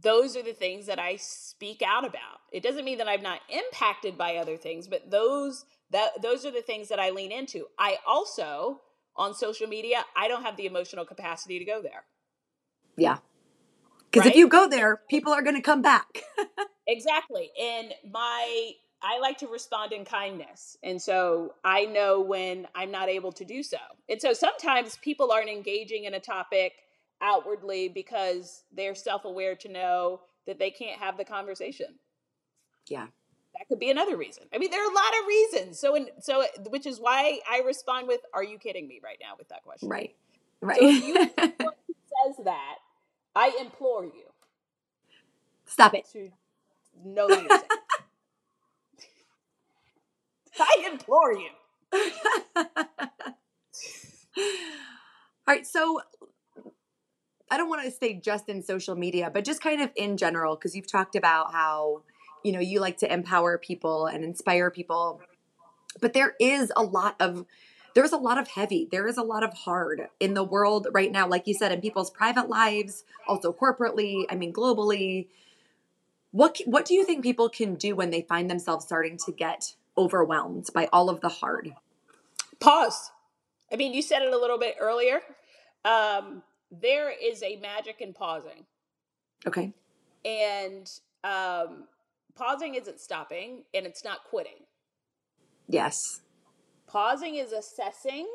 Those 0.00 0.36
are 0.36 0.42
the 0.42 0.52
things 0.52 0.86
that 0.86 0.98
I 0.98 1.16
speak 1.16 1.82
out 1.84 2.04
about. 2.04 2.40
It 2.52 2.62
doesn't 2.62 2.84
mean 2.84 2.98
that 2.98 3.08
I'm 3.08 3.22
not 3.22 3.40
impacted 3.48 4.16
by 4.16 4.36
other 4.36 4.56
things, 4.56 4.86
but 4.86 5.10
those 5.10 5.64
that 5.90 6.22
those 6.22 6.46
are 6.46 6.52
the 6.52 6.62
things 6.62 6.88
that 6.88 7.00
I 7.00 7.10
lean 7.10 7.32
into. 7.32 7.66
I 7.78 7.98
also 8.06 8.80
on 9.16 9.34
social 9.34 9.66
media, 9.66 10.04
I 10.16 10.28
don't 10.28 10.44
have 10.44 10.56
the 10.56 10.66
emotional 10.66 11.04
capacity 11.04 11.58
to 11.58 11.64
go 11.64 11.82
there. 11.82 12.04
yeah. 12.96 13.18
Because 14.10 14.26
if 14.26 14.36
you 14.36 14.48
go 14.48 14.68
there, 14.68 15.00
people 15.08 15.32
are 15.32 15.42
going 15.42 15.56
to 15.56 15.62
come 15.62 15.82
back. 15.82 16.22
Exactly. 16.86 17.50
And 17.60 17.94
my 18.10 18.72
I 19.02 19.18
like 19.20 19.38
to 19.38 19.46
respond 19.46 19.92
in 19.92 20.04
kindness. 20.04 20.76
And 20.82 21.00
so 21.00 21.54
I 21.64 21.84
know 21.84 22.20
when 22.20 22.66
I'm 22.74 22.90
not 22.90 23.08
able 23.08 23.32
to 23.32 23.44
do 23.44 23.62
so. 23.62 23.78
And 24.08 24.20
so 24.20 24.32
sometimes 24.32 24.98
people 25.00 25.30
aren't 25.32 25.48
engaging 25.48 26.04
in 26.04 26.14
a 26.14 26.20
topic 26.20 26.72
outwardly 27.22 27.88
because 27.88 28.64
they're 28.72 28.94
self-aware 28.94 29.54
to 29.56 29.68
know 29.68 30.20
that 30.46 30.58
they 30.58 30.70
can't 30.70 31.00
have 31.00 31.16
the 31.16 31.24
conversation. 31.24 31.86
yeah. 32.88 33.06
That 33.58 33.68
could 33.68 33.80
be 33.80 33.90
another 33.90 34.16
reason. 34.16 34.44
I 34.54 34.58
mean, 34.58 34.70
there 34.70 34.80
are 34.80 34.90
a 34.90 34.94
lot 34.94 35.12
of 35.20 35.26
reasons. 35.26 35.78
So 35.78 35.94
in, 35.94 36.08
so 36.20 36.44
which 36.70 36.86
is 36.86 36.98
why 36.98 37.40
I 37.50 37.60
respond 37.60 38.08
with 38.08 38.20
are 38.32 38.44
you 38.44 38.58
kidding 38.58 38.88
me 38.88 39.00
right 39.02 39.18
now 39.20 39.34
with 39.38 39.48
that 39.48 39.62
question? 39.64 39.88
Right. 39.88 40.14
So 40.60 40.66
Right. 40.66 40.78
if 40.80 41.04
you 41.04 41.14
someone 41.14 41.74
says 41.88 42.44
that, 42.44 42.76
I 43.34 43.56
implore 43.60 44.04
you 44.04 44.30
Stop 45.66 45.94
it. 45.94 46.06
to 46.12 46.30
no 47.04 47.26
longer. 47.26 47.48
I 50.58 50.88
implore 50.92 51.32
you. 51.32 51.48
All 51.94 52.04
right. 55.46 55.66
So 55.66 56.00
I 57.50 57.56
don't 57.56 57.68
want 57.68 57.84
to 57.84 57.90
stay 57.90 58.14
just 58.14 58.48
in 58.48 58.62
social 58.62 58.94
media, 58.94 59.30
but 59.32 59.44
just 59.44 59.62
kind 59.62 59.80
of 59.80 59.90
in 59.96 60.16
general, 60.16 60.56
because 60.56 60.74
you've 60.76 60.90
talked 60.90 61.16
about 61.16 61.52
how 61.52 62.02
you 62.42 62.52
know, 62.52 62.60
you 62.60 62.80
like 62.80 62.98
to 62.98 63.12
empower 63.12 63.58
people 63.58 64.06
and 64.06 64.24
inspire 64.24 64.70
people. 64.70 65.20
But 66.00 66.12
there 66.12 66.34
is 66.40 66.72
a 66.76 66.82
lot 66.82 67.16
of 67.20 67.44
there's 67.94 68.12
a 68.12 68.16
lot 68.16 68.38
of 68.38 68.48
heavy, 68.48 68.88
there 68.90 69.06
is 69.06 69.16
a 69.16 69.22
lot 69.22 69.42
of 69.42 69.52
hard 69.52 70.08
in 70.18 70.34
the 70.34 70.44
world 70.44 70.86
right 70.92 71.10
now, 71.10 71.26
like 71.26 71.46
you 71.46 71.54
said, 71.54 71.72
in 71.72 71.80
people's 71.80 72.10
private 72.10 72.48
lives, 72.48 73.04
also 73.28 73.52
corporately, 73.52 74.24
I 74.30 74.34
mean, 74.34 74.52
globally. 74.52 75.28
What 76.32 76.60
what 76.64 76.84
do 76.84 76.94
you 76.94 77.04
think 77.04 77.22
people 77.22 77.48
can 77.48 77.74
do 77.74 77.96
when 77.96 78.10
they 78.10 78.22
find 78.22 78.48
themselves 78.48 78.84
starting 78.84 79.18
to 79.26 79.32
get 79.32 79.74
overwhelmed 79.98 80.68
by 80.72 80.88
all 80.92 81.10
of 81.10 81.20
the 81.20 81.28
hard? 81.28 81.74
Pause. 82.60 83.10
I 83.72 83.76
mean, 83.76 83.94
you 83.94 84.02
said 84.02 84.22
it 84.22 84.32
a 84.32 84.38
little 84.38 84.58
bit 84.58 84.76
earlier. 84.80 85.20
Um, 85.84 86.42
there 86.70 87.10
is 87.10 87.42
a 87.42 87.56
magic 87.56 88.00
in 88.00 88.12
pausing. 88.12 88.66
Okay. 89.46 89.72
And 90.24 90.90
um, 91.24 91.84
pausing 92.34 92.74
isn't 92.74 93.00
stopping 93.00 93.64
and 93.74 93.86
it's 93.86 94.04
not 94.04 94.24
quitting. 94.24 94.64
Yes. 95.68 96.20
Pausing 96.90 97.36
is 97.36 97.52
assessing 97.52 98.26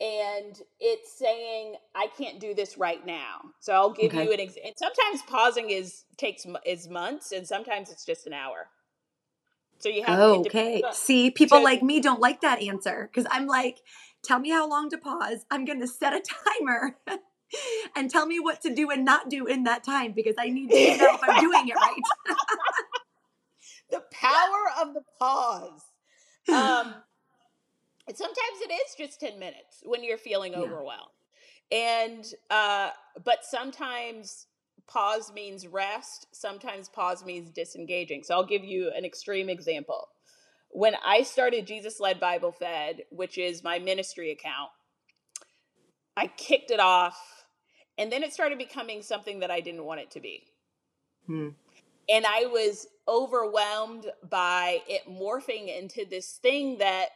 and 0.00 0.60
it's 0.80 1.16
saying 1.16 1.76
I 1.94 2.08
can't 2.18 2.38
do 2.38 2.54
this 2.54 2.76
right 2.76 3.04
now. 3.06 3.40
So 3.60 3.72
I'll 3.72 3.92
give 3.92 4.12
okay. 4.12 4.24
you 4.24 4.32
an 4.32 4.40
example. 4.40 4.72
Sometimes 4.76 5.22
pausing 5.22 5.70
is 5.70 6.04
takes 6.18 6.46
is 6.66 6.88
months 6.88 7.32
and 7.32 7.46
sometimes 7.46 7.90
it's 7.90 8.04
just 8.04 8.26
an 8.26 8.34
hour. 8.34 8.68
So 9.78 9.88
you 9.88 10.02
have 10.04 10.18
oh, 10.18 10.40
okay. 10.40 10.82
See, 10.92 11.30
people 11.30 11.58
so, 11.58 11.64
like 11.64 11.82
me 11.82 12.00
don't 12.00 12.20
like 12.20 12.42
that 12.42 12.62
answer 12.62 13.08
because 13.10 13.28
I'm 13.30 13.46
like, 13.46 13.78
tell 14.22 14.38
me 14.38 14.50
how 14.50 14.68
long 14.68 14.90
to 14.90 14.98
pause. 14.98 15.46
I'm 15.50 15.64
going 15.64 15.80
to 15.80 15.88
set 15.88 16.12
a 16.12 16.22
timer. 16.60 16.96
and 17.96 18.10
tell 18.10 18.26
me 18.26 18.40
what 18.40 18.60
to 18.62 18.74
do 18.74 18.90
and 18.90 19.04
not 19.04 19.30
do 19.30 19.46
in 19.46 19.64
that 19.64 19.84
time 19.84 20.12
because 20.12 20.34
I 20.38 20.48
need 20.48 20.70
to 20.70 20.96
know 20.98 21.14
if 21.14 21.20
I'm 21.22 21.40
doing 21.40 21.68
it 21.68 21.76
right. 21.76 22.02
the 23.90 24.02
power 24.10 24.82
of 24.82 24.92
the 24.92 25.02
pause. 25.18 25.82
Um, 26.48 26.94
sometimes 28.14 28.60
it 28.60 28.72
is 28.72 28.94
just 28.96 29.20
10 29.20 29.38
minutes 29.38 29.82
when 29.84 30.04
you're 30.04 30.18
feeling 30.18 30.52
yeah. 30.52 30.60
overwhelmed. 30.60 31.10
And, 31.72 32.24
uh, 32.50 32.90
but 33.24 33.44
sometimes 33.44 34.46
pause 34.86 35.32
means 35.32 35.66
rest, 35.66 36.26
sometimes 36.32 36.88
pause 36.88 37.24
means 37.24 37.50
disengaging. 37.50 38.22
So 38.22 38.34
I'll 38.34 38.46
give 38.46 38.64
you 38.64 38.92
an 38.94 39.04
extreme 39.04 39.48
example. 39.48 40.08
When 40.70 40.94
I 41.04 41.22
started 41.22 41.66
Jesus 41.66 42.00
Led 42.00 42.20
Bible 42.20 42.52
Fed, 42.52 43.02
which 43.10 43.38
is 43.38 43.62
my 43.62 43.78
ministry 43.78 44.30
account, 44.30 44.70
I 46.16 46.26
kicked 46.26 46.70
it 46.70 46.80
off 46.80 47.44
and 47.96 48.10
then 48.10 48.22
it 48.22 48.32
started 48.32 48.58
becoming 48.58 49.02
something 49.02 49.40
that 49.40 49.50
I 49.50 49.60
didn't 49.60 49.84
want 49.84 50.00
it 50.00 50.10
to 50.12 50.20
be. 50.20 50.44
Hmm. 51.26 51.50
And 52.08 52.26
I 52.26 52.46
was 52.46 52.86
overwhelmed 53.08 54.10
by 54.28 54.82
it 54.88 55.02
morphing 55.08 55.76
into 55.76 56.04
this 56.08 56.32
thing 56.42 56.78
that 56.78 57.08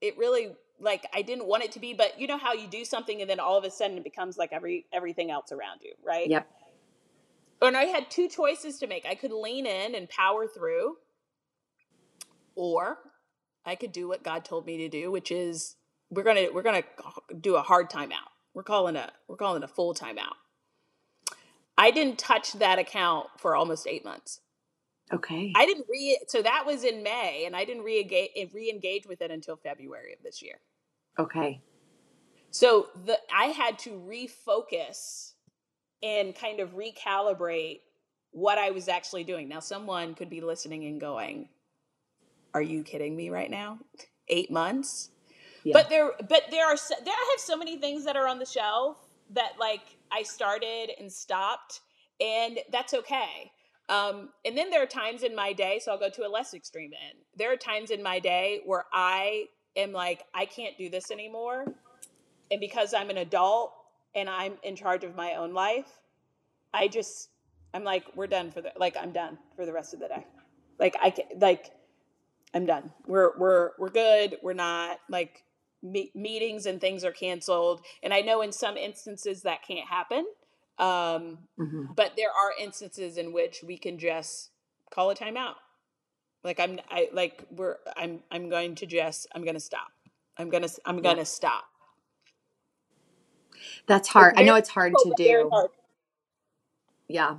it 0.00 0.16
really 0.18 0.54
like 0.80 1.06
I 1.14 1.22
didn't 1.22 1.46
want 1.46 1.64
it 1.64 1.72
to 1.72 1.80
be, 1.80 1.94
but 1.94 2.20
you 2.20 2.26
know 2.26 2.38
how 2.38 2.52
you 2.52 2.66
do 2.66 2.84
something 2.84 3.20
and 3.20 3.30
then 3.30 3.40
all 3.40 3.56
of 3.56 3.64
a 3.64 3.70
sudden 3.70 3.96
it 3.96 4.04
becomes 4.04 4.36
like 4.36 4.52
every 4.52 4.86
everything 4.92 5.30
else 5.30 5.52
around 5.52 5.80
you, 5.82 5.94
right? 6.04 6.28
Yep. 6.28 6.48
And 7.62 7.76
I 7.76 7.84
had 7.84 8.10
two 8.10 8.28
choices 8.28 8.78
to 8.80 8.86
make. 8.86 9.06
I 9.06 9.14
could 9.14 9.32
lean 9.32 9.66
in 9.66 9.94
and 9.94 10.08
power 10.08 10.46
through, 10.46 10.96
or 12.54 12.98
I 13.64 13.74
could 13.74 13.92
do 13.92 14.08
what 14.08 14.22
God 14.22 14.44
told 14.44 14.66
me 14.66 14.76
to 14.78 14.88
do, 14.88 15.10
which 15.10 15.30
is 15.30 15.76
we're 16.10 16.24
gonna 16.24 16.48
we're 16.52 16.62
gonna 16.62 16.84
do 17.40 17.56
a 17.56 17.62
hard 17.62 17.90
timeout. 17.90 18.30
We're 18.52 18.64
calling 18.64 18.96
a 18.96 19.10
we're 19.28 19.36
calling 19.36 19.62
a 19.62 19.68
full 19.68 19.94
timeout. 19.94 20.34
I 21.76 21.90
didn't 21.90 22.18
touch 22.18 22.52
that 22.54 22.78
account 22.78 23.26
for 23.38 23.56
almost 23.56 23.86
eight 23.86 24.04
months. 24.04 24.40
Okay. 25.12 25.52
I 25.54 25.66
didn't 25.66 25.86
re 25.88 26.18
so 26.28 26.42
that 26.42 26.64
was 26.66 26.84
in 26.84 27.02
May, 27.02 27.44
and 27.46 27.54
I 27.54 27.64
didn't 27.64 27.82
re-engage 27.82 28.52
re-engage 28.52 29.06
with 29.06 29.20
it 29.20 29.30
until 29.30 29.56
February 29.56 30.12
of 30.14 30.22
this 30.22 30.42
year. 30.42 30.60
Okay. 31.18 31.60
So 32.50 32.88
the 33.04 33.18
I 33.34 33.46
had 33.46 33.78
to 33.80 33.90
refocus 33.90 35.32
and 36.02 36.34
kind 36.34 36.60
of 36.60 36.74
recalibrate 36.74 37.80
what 38.30 38.58
I 38.58 38.70
was 38.70 38.88
actually 38.88 39.24
doing. 39.24 39.48
Now, 39.48 39.60
someone 39.60 40.14
could 40.14 40.30
be 40.30 40.40
listening 40.40 40.84
and 40.84 41.00
going, 41.00 41.48
"Are 42.54 42.62
you 42.62 42.82
kidding 42.82 43.14
me 43.14 43.28
right 43.30 43.50
now? 43.50 43.78
Eight 44.28 44.50
months? 44.50 45.10
Yeah. 45.64 45.72
But 45.74 45.88
there, 45.88 46.12
but 46.28 46.44
there 46.50 46.66
are 46.66 46.76
there. 47.04 47.14
I 47.14 47.34
have 47.36 47.40
so 47.40 47.56
many 47.56 47.76
things 47.76 48.04
that 48.04 48.16
are 48.16 48.28
on 48.28 48.38
the 48.38 48.46
shelf 48.46 48.96
that 49.30 49.52
like 49.58 49.93
I 50.14 50.22
started 50.22 50.90
and 50.98 51.10
stopped, 51.10 51.80
and 52.20 52.58
that's 52.70 52.94
okay. 52.94 53.50
Um, 53.88 54.30
and 54.44 54.56
then 54.56 54.70
there 54.70 54.82
are 54.82 54.86
times 54.86 55.22
in 55.22 55.34
my 55.34 55.52
day, 55.52 55.80
so 55.82 55.92
I'll 55.92 55.98
go 55.98 56.08
to 56.08 56.26
a 56.26 56.28
less 56.28 56.54
extreme 56.54 56.92
end. 57.08 57.18
There 57.36 57.52
are 57.52 57.56
times 57.56 57.90
in 57.90 58.02
my 58.02 58.18
day 58.18 58.60
where 58.64 58.84
I 58.92 59.46
am 59.76 59.92
like, 59.92 60.22
I 60.32 60.46
can't 60.46 60.78
do 60.78 60.88
this 60.88 61.10
anymore, 61.10 61.66
and 62.50 62.60
because 62.60 62.94
I'm 62.94 63.10
an 63.10 63.18
adult 63.18 63.72
and 64.14 64.30
I'm 64.30 64.54
in 64.62 64.76
charge 64.76 65.04
of 65.04 65.16
my 65.16 65.34
own 65.34 65.52
life, 65.52 65.98
I 66.72 66.88
just 66.88 67.30
I'm 67.74 67.84
like, 67.84 68.04
we're 68.14 68.28
done 68.28 68.52
for 68.52 68.60
the 68.60 68.72
like 68.76 68.96
I'm 68.96 69.12
done 69.12 69.36
for 69.56 69.66
the 69.66 69.72
rest 69.72 69.94
of 69.94 70.00
the 70.00 70.08
day. 70.08 70.24
Like 70.78 70.96
I 71.02 71.10
can 71.10 71.24
like 71.38 71.70
I'm 72.54 72.66
done. 72.66 72.92
We're 73.06 73.32
we're 73.36 73.70
we're 73.78 73.90
good. 73.90 74.36
We're 74.42 74.54
not 74.54 75.00
like 75.10 75.42
me- 75.84 76.10
meetings 76.14 76.66
and 76.66 76.80
things 76.80 77.04
are 77.04 77.12
canceled. 77.12 77.82
And 78.02 78.12
I 78.12 78.20
know 78.22 78.40
in 78.40 78.50
some 78.50 78.76
instances 78.76 79.42
that 79.42 79.62
can't 79.62 79.88
happen. 79.88 80.26
Um, 80.78 81.38
mm-hmm. 81.56 81.92
But 81.94 82.14
there 82.16 82.30
are 82.30 82.52
instances 82.60 83.16
in 83.16 83.32
which 83.32 83.62
we 83.64 83.78
can 83.78 83.98
just 83.98 84.50
call 84.92 85.10
a 85.10 85.14
timeout. 85.14 85.54
Like 86.42 86.58
I'm, 86.58 86.80
I 86.90 87.08
like 87.12 87.44
we're, 87.50 87.76
I'm, 87.96 88.24
I'm 88.32 88.48
going 88.48 88.74
to 88.76 88.86
just, 88.86 89.28
I'm 89.32 89.42
going 89.44 89.54
to 89.54 89.60
stop. 89.60 89.92
I'm 90.36 90.50
gonna, 90.50 90.66
I'm 90.84 91.00
gonna 91.00 91.18
yeah. 91.18 91.24
stop. 91.24 91.64
That's 93.86 94.08
hard. 94.08 94.34
I 94.36 94.42
know 94.42 94.56
it's 94.56 94.68
hard 94.68 94.92
to 95.04 95.14
do. 95.16 95.48
Hard. 95.52 95.70
Yeah. 97.08 97.36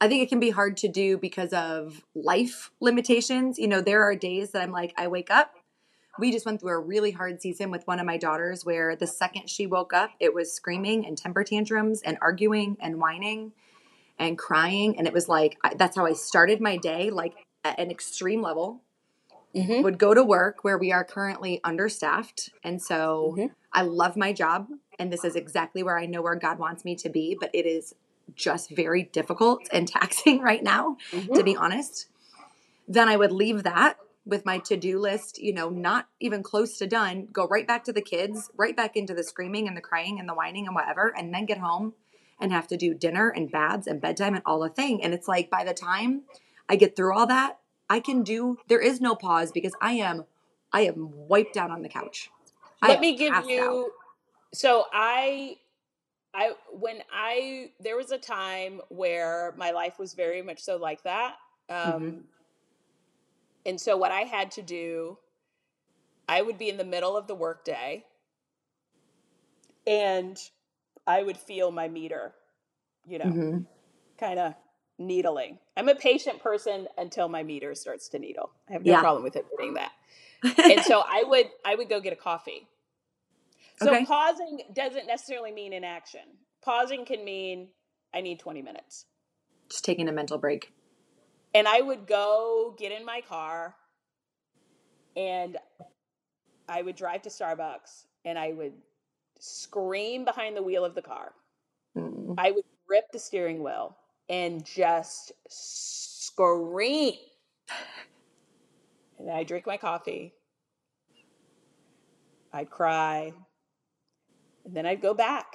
I 0.00 0.08
think 0.08 0.22
it 0.22 0.28
can 0.28 0.40
be 0.40 0.50
hard 0.50 0.76
to 0.78 0.88
do 0.88 1.16
because 1.16 1.54
of 1.54 2.02
life 2.14 2.70
limitations. 2.80 3.58
You 3.58 3.68
know, 3.68 3.80
there 3.80 4.02
are 4.02 4.14
days 4.14 4.50
that 4.50 4.62
I'm 4.62 4.70
like, 4.70 4.92
I 4.98 5.08
wake 5.08 5.30
up, 5.30 5.54
we 6.18 6.32
just 6.32 6.46
went 6.46 6.60
through 6.60 6.72
a 6.72 6.78
really 6.78 7.10
hard 7.10 7.40
season 7.40 7.70
with 7.70 7.86
one 7.86 8.00
of 8.00 8.06
my 8.06 8.16
daughters 8.16 8.64
where 8.64 8.96
the 8.96 9.06
second 9.06 9.48
she 9.48 9.66
woke 9.66 9.92
up, 9.92 10.10
it 10.20 10.34
was 10.34 10.52
screaming 10.52 11.06
and 11.06 11.16
temper 11.16 11.44
tantrums 11.44 12.02
and 12.02 12.18
arguing 12.20 12.76
and 12.80 12.98
whining 12.98 13.52
and 14.18 14.38
crying. 14.38 14.98
And 14.98 15.06
it 15.06 15.12
was 15.12 15.28
like, 15.28 15.58
that's 15.76 15.96
how 15.96 16.06
I 16.06 16.12
started 16.12 16.60
my 16.60 16.76
day, 16.76 17.10
like 17.10 17.34
at 17.64 17.78
an 17.78 17.90
extreme 17.90 18.42
level. 18.42 18.82
Mm-hmm. 19.54 19.82
Would 19.84 19.98
go 19.98 20.12
to 20.12 20.22
work 20.22 20.64
where 20.64 20.76
we 20.76 20.92
are 20.92 21.02
currently 21.02 21.62
understaffed. 21.64 22.50
And 22.62 22.82
so 22.82 23.34
mm-hmm. 23.38 23.46
I 23.72 23.82
love 23.82 24.14
my 24.14 24.34
job. 24.34 24.68
And 24.98 25.10
this 25.10 25.24
is 25.24 25.34
exactly 25.34 25.82
where 25.82 25.98
I 25.98 26.04
know 26.04 26.20
where 26.20 26.34
God 26.34 26.58
wants 26.58 26.84
me 26.84 26.94
to 26.96 27.08
be. 27.08 27.38
But 27.40 27.50
it 27.54 27.64
is 27.64 27.94
just 28.34 28.68
very 28.68 29.04
difficult 29.04 29.62
and 29.72 29.88
taxing 29.88 30.40
right 30.40 30.62
now, 30.62 30.98
mm-hmm. 31.10 31.32
to 31.32 31.42
be 31.42 31.56
honest. 31.56 32.06
Then 32.86 33.08
I 33.08 33.16
would 33.16 33.32
leave 33.32 33.62
that 33.62 33.98
with 34.26 34.44
my 34.44 34.58
to-do 34.58 34.98
list, 34.98 35.38
you 35.38 35.54
know, 35.54 35.70
not 35.70 36.08
even 36.20 36.42
close 36.42 36.76
to 36.78 36.86
done, 36.86 37.28
go 37.32 37.46
right 37.46 37.66
back 37.66 37.84
to 37.84 37.92
the 37.92 38.02
kids, 38.02 38.50
right 38.56 38.76
back 38.76 38.96
into 38.96 39.14
the 39.14 39.22
screaming 39.22 39.68
and 39.68 39.76
the 39.76 39.80
crying 39.80 40.18
and 40.18 40.28
the 40.28 40.34
whining 40.34 40.66
and 40.66 40.74
whatever, 40.74 41.14
and 41.16 41.32
then 41.32 41.46
get 41.46 41.58
home 41.58 41.94
and 42.40 42.52
have 42.52 42.66
to 42.66 42.76
do 42.76 42.92
dinner 42.92 43.28
and 43.28 43.50
baths 43.50 43.86
and 43.86 44.00
bedtime 44.00 44.34
and 44.34 44.42
all 44.44 44.60
the 44.60 44.68
thing. 44.68 45.02
And 45.02 45.14
it's 45.14 45.28
like 45.28 45.48
by 45.48 45.64
the 45.64 45.72
time 45.72 46.22
I 46.68 46.76
get 46.76 46.96
through 46.96 47.16
all 47.16 47.26
that, 47.28 47.60
I 47.88 48.00
can 48.00 48.24
do 48.24 48.58
there 48.66 48.80
is 48.80 49.00
no 49.00 49.14
pause 49.14 49.52
because 49.52 49.74
I 49.80 49.92
am 49.92 50.24
I 50.72 50.82
am 50.82 51.10
wiped 51.28 51.56
out 51.56 51.70
on 51.70 51.82
the 51.82 51.88
couch. 51.88 52.28
Let 52.82 53.00
me 53.00 53.16
give 53.16 53.32
you 53.46 53.86
out. 53.86 53.90
so 54.52 54.84
I 54.92 55.56
I 56.34 56.52
when 56.72 56.98
I 57.12 57.70
there 57.80 57.96
was 57.96 58.10
a 58.10 58.18
time 58.18 58.80
where 58.88 59.54
my 59.56 59.70
life 59.70 59.98
was 59.98 60.14
very 60.14 60.42
much 60.42 60.60
so 60.60 60.76
like 60.76 61.04
that. 61.04 61.36
Um, 61.68 61.76
mm-hmm. 61.76 62.18
And 63.66 63.80
so 63.80 63.96
what 63.96 64.12
I 64.12 64.20
had 64.20 64.52
to 64.52 64.62
do, 64.62 65.18
I 66.28 66.40
would 66.40 66.56
be 66.56 66.68
in 66.68 66.76
the 66.76 66.84
middle 66.84 67.16
of 67.16 67.26
the 67.26 67.34
workday 67.34 68.04
and 69.86 70.38
I 71.06 71.22
would 71.22 71.36
feel 71.36 71.70
my 71.72 71.88
meter, 71.88 72.32
you 73.06 73.18
know, 73.18 73.24
mm-hmm. 73.24 73.58
kind 74.18 74.38
of 74.38 74.54
needling. 74.98 75.58
I'm 75.76 75.88
a 75.88 75.94
patient 75.94 76.40
person 76.40 76.86
until 76.96 77.28
my 77.28 77.42
meter 77.42 77.74
starts 77.74 78.08
to 78.10 78.18
needle. 78.18 78.50
I 78.68 78.74
have 78.74 78.84
no 78.84 78.92
yeah. 78.92 79.00
problem 79.00 79.24
with 79.24 79.36
it 79.36 79.46
admitting 79.52 79.74
that. 79.74 79.92
and 80.42 80.80
so 80.84 81.02
I 81.04 81.24
would 81.26 81.46
I 81.64 81.74
would 81.74 81.88
go 81.88 82.00
get 82.00 82.12
a 82.12 82.16
coffee. 82.16 82.68
So 83.82 83.90
okay. 83.90 84.06
pausing 84.06 84.60
doesn't 84.72 85.06
necessarily 85.06 85.52
mean 85.52 85.72
inaction. 85.72 86.22
Pausing 86.64 87.04
can 87.04 87.24
mean 87.24 87.68
I 88.14 88.22
need 88.22 88.38
20 88.40 88.62
minutes. 88.62 89.04
Just 89.68 89.84
taking 89.84 90.08
a 90.08 90.12
mental 90.12 90.38
break. 90.38 90.72
And 91.56 91.66
I 91.66 91.80
would 91.80 92.06
go 92.06 92.74
get 92.78 92.92
in 92.92 93.02
my 93.02 93.22
car 93.26 93.74
and 95.16 95.56
I 96.68 96.82
would 96.82 96.96
drive 96.96 97.22
to 97.22 97.30
Starbucks 97.30 98.04
and 98.26 98.38
I 98.38 98.52
would 98.52 98.74
scream 99.38 100.26
behind 100.26 100.54
the 100.54 100.62
wheel 100.62 100.84
of 100.84 100.94
the 100.94 101.00
car. 101.00 101.32
Mm. 101.96 102.34
I 102.36 102.50
would 102.50 102.66
grip 102.86 103.06
the 103.10 103.18
steering 103.18 103.62
wheel 103.62 103.96
and 104.28 104.66
just 104.66 105.32
scream. 105.48 107.14
And 109.18 109.30
I 109.30 109.42
drink 109.42 109.66
my 109.66 109.78
coffee. 109.78 110.34
I'd 112.52 112.68
cry. 112.68 113.32
And 114.66 114.76
then 114.76 114.84
I'd 114.84 115.00
go 115.00 115.14
back 115.14 115.54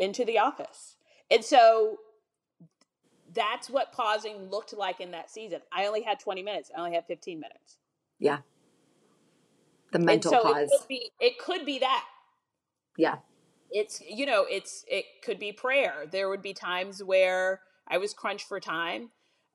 into 0.00 0.24
the 0.24 0.40
office. 0.40 0.96
And 1.30 1.44
so 1.44 1.98
that's 3.36 3.70
what 3.70 3.92
pausing 3.92 4.50
looked 4.50 4.72
like 4.72 5.00
in 5.00 5.12
that 5.12 5.30
season. 5.30 5.60
I 5.72 5.86
only 5.86 6.02
had 6.02 6.18
20 6.18 6.42
minutes. 6.42 6.70
I 6.76 6.80
only 6.80 6.94
had 6.94 7.06
15 7.06 7.38
minutes. 7.38 7.78
Yeah. 8.18 8.38
The 9.92 10.00
mental 10.00 10.32
so 10.32 10.42
pause. 10.42 10.62
It 10.62 10.70
could, 10.70 10.88
be, 10.88 11.10
it 11.20 11.38
could 11.38 11.66
be 11.66 11.78
that. 11.78 12.04
Yeah. 12.96 13.16
It's 13.70 14.00
you 14.08 14.26
know, 14.26 14.46
it's 14.48 14.84
it 14.88 15.04
could 15.22 15.38
be 15.38 15.52
prayer. 15.52 16.06
There 16.10 16.28
would 16.28 16.42
be 16.42 16.54
times 16.54 17.02
where 17.02 17.60
I 17.86 17.98
was 17.98 18.14
crunched 18.14 18.48
for 18.48 18.58
time 18.58 19.10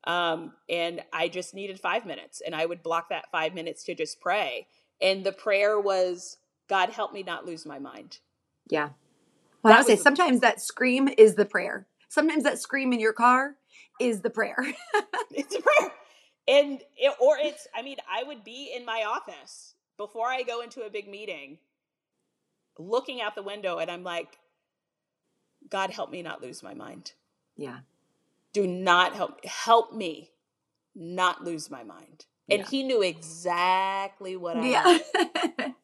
um, 0.06 0.54
and 0.70 1.02
I 1.13 1.28
just 1.28 1.54
needed 1.54 1.80
five 1.80 2.06
minutes 2.06 2.41
and 2.46 2.56
I 2.56 2.65
would 2.65 2.84
block 2.84 3.10
that 3.10 3.32
five 3.32 3.54
minutes 3.54 3.84
to 3.86 3.96
just 3.96 4.20
pray. 4.20 4.67
And 5.02 5.24
the 5.24 5.32
prayer 5.32 5.80
was, 5.80 6.38
God 6.67 6.89
help 6.89 7.13
me 7.13 7.24
not 7.24 7.46
lose 7.46 7.65
my 7.65 7.80
mind. 7.80 8.20
Yeah. 8.70 8.89
Well, 9.63 9.74
I 9.74 9.78
would 9.78 9.86
say 9.86 9.96
sometimes 9.96 10.39
that 10.41 10.62
scream 10.62 11.10
is 11.17 11.36
the 11.36 11.46
prayer. 11.46 11.88
Sometimes 12.10 12.44
that 12.44 12.60
scream 12.60 12.94
in 12.94 13.00
your 13.00 13.13
car 13.13 13.56
is 14.02 14.22
the 14.22 14.30
prayer. 14.30 14.58
it's 15.32 15.56
a 15.56 15.62
prayer 15.62 15.92
and 16.48 16.82
it, 16.98 17.14
or 17.20 17.38
it's 17.40 17.68
i 17.76 17.82
mean 17.82 17.98
i 18.12 18.24
would 18.24 18.44
be 18.44 18.72
in 18.76 18.86
my 18.86 19.04
office 19.08 19.76
before 19.98 20.28
i 20.28 20.42
go 20.44 20.62
into 20.62 20.82
a 20.82 20.90
big 20.90 21.08
meeting 21.08 21.58
looking 22.80 23.22
out 23.22 23.36
the 23.36 23.44
window 23.44 23.78
and 23.78 23.92
i'm 23.92 24.04
like 24.04 24.40
god 25.70 25.92
help 25.92 26.10
me 26.12 26.22
not 26.22 26.42
lose 26.42 26.64
my 26.64 26.74
mind 26.74 27.14
yeah. 27.58 27.80
do 28.54 28.66
not 28.66 29.14
help 29.14 29.44
help 29.46 29.94
me 29.94 30.32
not 30.96 31.44
lose 31.44 31.70
my 31.70 31.84
mind 31.84 32.26
and 32.50 32.62
Yeah. 32.62 32.68
he 32.70 32.84
knew 32.84 33.02
exactly 33.02 34.36
what 34.36 34.58
i 34.58 34.68
Yeah. 34.68 34.84
wanted. 34.84 35.04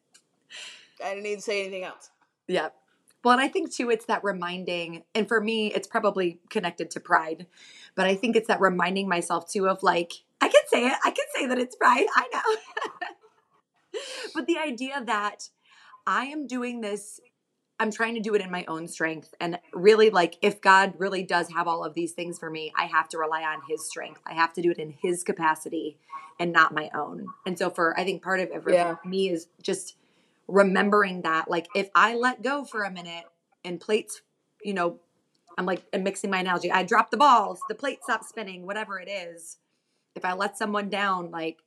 i 1.04 1.10
didn't 1.10 1.22
need 1.22 1.36
to 1.36 1.42
say 1.42 1.60
anything 1.62 1.84
else 1.84 2.10
yeah. 2.48 2.70
Well, 3.22 3.32
and 3.36 3.42
I 3.42 3.48
think 3.48 3.72
too, 3.72 3.90
it's 3.90 4.06
that 4.06 4.24
reminding, 4.24 5.02
and 5.14 5.28
for 5.28 5.40
me, 5.40 5.72
it's 5.74 5.86
probably 5.86 6.40
connected 6.48 6.90
to 6.92 7.00
pride, 7.00 7.46
but 7.98 8.06
I 8.06 8.14
think 8.14 8.36
it's 8.36 8.46
that 8.46 8.60
reminding 8.60 9.08
myself 9.08 9.50
too 9.50 9.68
of 9.68 9.82
like, 9.82 10.12
I 10.40 10.46
can 10.46 10.62
say 10.68 10.86
it, 10.86 10.92
I 11.04 11.10
can 11.10 11.24
say 11.34 11.46
that 11.46 11.58
it's 11.58 11.74
pride, 11.74 12.06
I 12.14 12.28
know. 12.32 13.00
but 14.34 14.46
the 14.46 14.56
idea 14.56 15.02
that 15.04 15.48
I 16.06 16.26
am 16.26 16.46
doing 16.46 16.80
this, 16.80 17.18
I'm 17.80 17.90
trying 17.90 18.14
to 18.14 18.20
do 18.20 18.36
it 18.36 18.40
in 18.40 18.52
my 18.52 18.64
own 18.68 18.86
strength. 18.86 19.34
And 19.40 19.58
really, 19.72 20.10
like, 20.10 20.36
if 20.42 20.60
God 20.60 20.94
really 20.98 21.24
does 21.24 21.50
have 21.50 21.66
all 21.66 21.82
of 21.82 21.94
these 21.94 22.12
things 22.12 22.38
for 22.38 22.48
me, 22.48 22.72
I 22.78 22.84
have 22.84 23.08
to 23.08 23.18
rely 23.18 23.42
on 23.42 23.62
His 23.68 23.84
strength. 23.88 24.20
I 24.24 24.34
have 24.34 24.52
to 24.52 24.62
do 24.62 24.70
it 24.70 24.78
in 24.78 24.94
His 25.02 25.24
capacity 25.24 25.98
and 26.38 26.52
not 26.52 26.72
my 26.72 26.90
own. 26.94 27.26
And 27.46 27.58
so, 27.58 27.68
for 27.68 27.98
I 27.98 28.04
think 28.04 28.22
part 28.22 28.38
of 28.38 28.50
it 28.52 28.62
for 28.62 28.70
Yeah. 28.70 28.94
me 29.04 29.30
is 29.30 29.48
just 29.60 29.96
remembering 30.46 31.22
that, 31.22 31.50
like, 31.50 31.66
if 31.74 31.90
I 31.96 32.14
let 32.14 32.42
go 32.42 32.64
for 32.64 32.84
a 32.84 32.92
minute 32.92 33.24
and 33.64 33.80
plates, 33.80 34.22
you 34.62 34.72
know, 34.72 35.00
I'm 35.58 35.66
like, 35.66 35.82
I'm 35.92 36.04
mixing 36.04 36.30
my 36.30 36.38
analogy. 36.38 36.70
I 36.70 36.84
drop 36.84 37.10
the 37.10 37.16
balls, 37.16 37.58
the 37.68 37.74
plate 37.74 38.02
stops 38.04 38.28
spinning, 38.28 38.64
whatever 38.64 39.00
it 39.00 39.08
is. 39.08 39.58
If 40.14 40.24
I 40.24 40.32
let 40.32 40.56
someone 40.56 40.88
down, 40.88 41.32
like, 41.32 41.58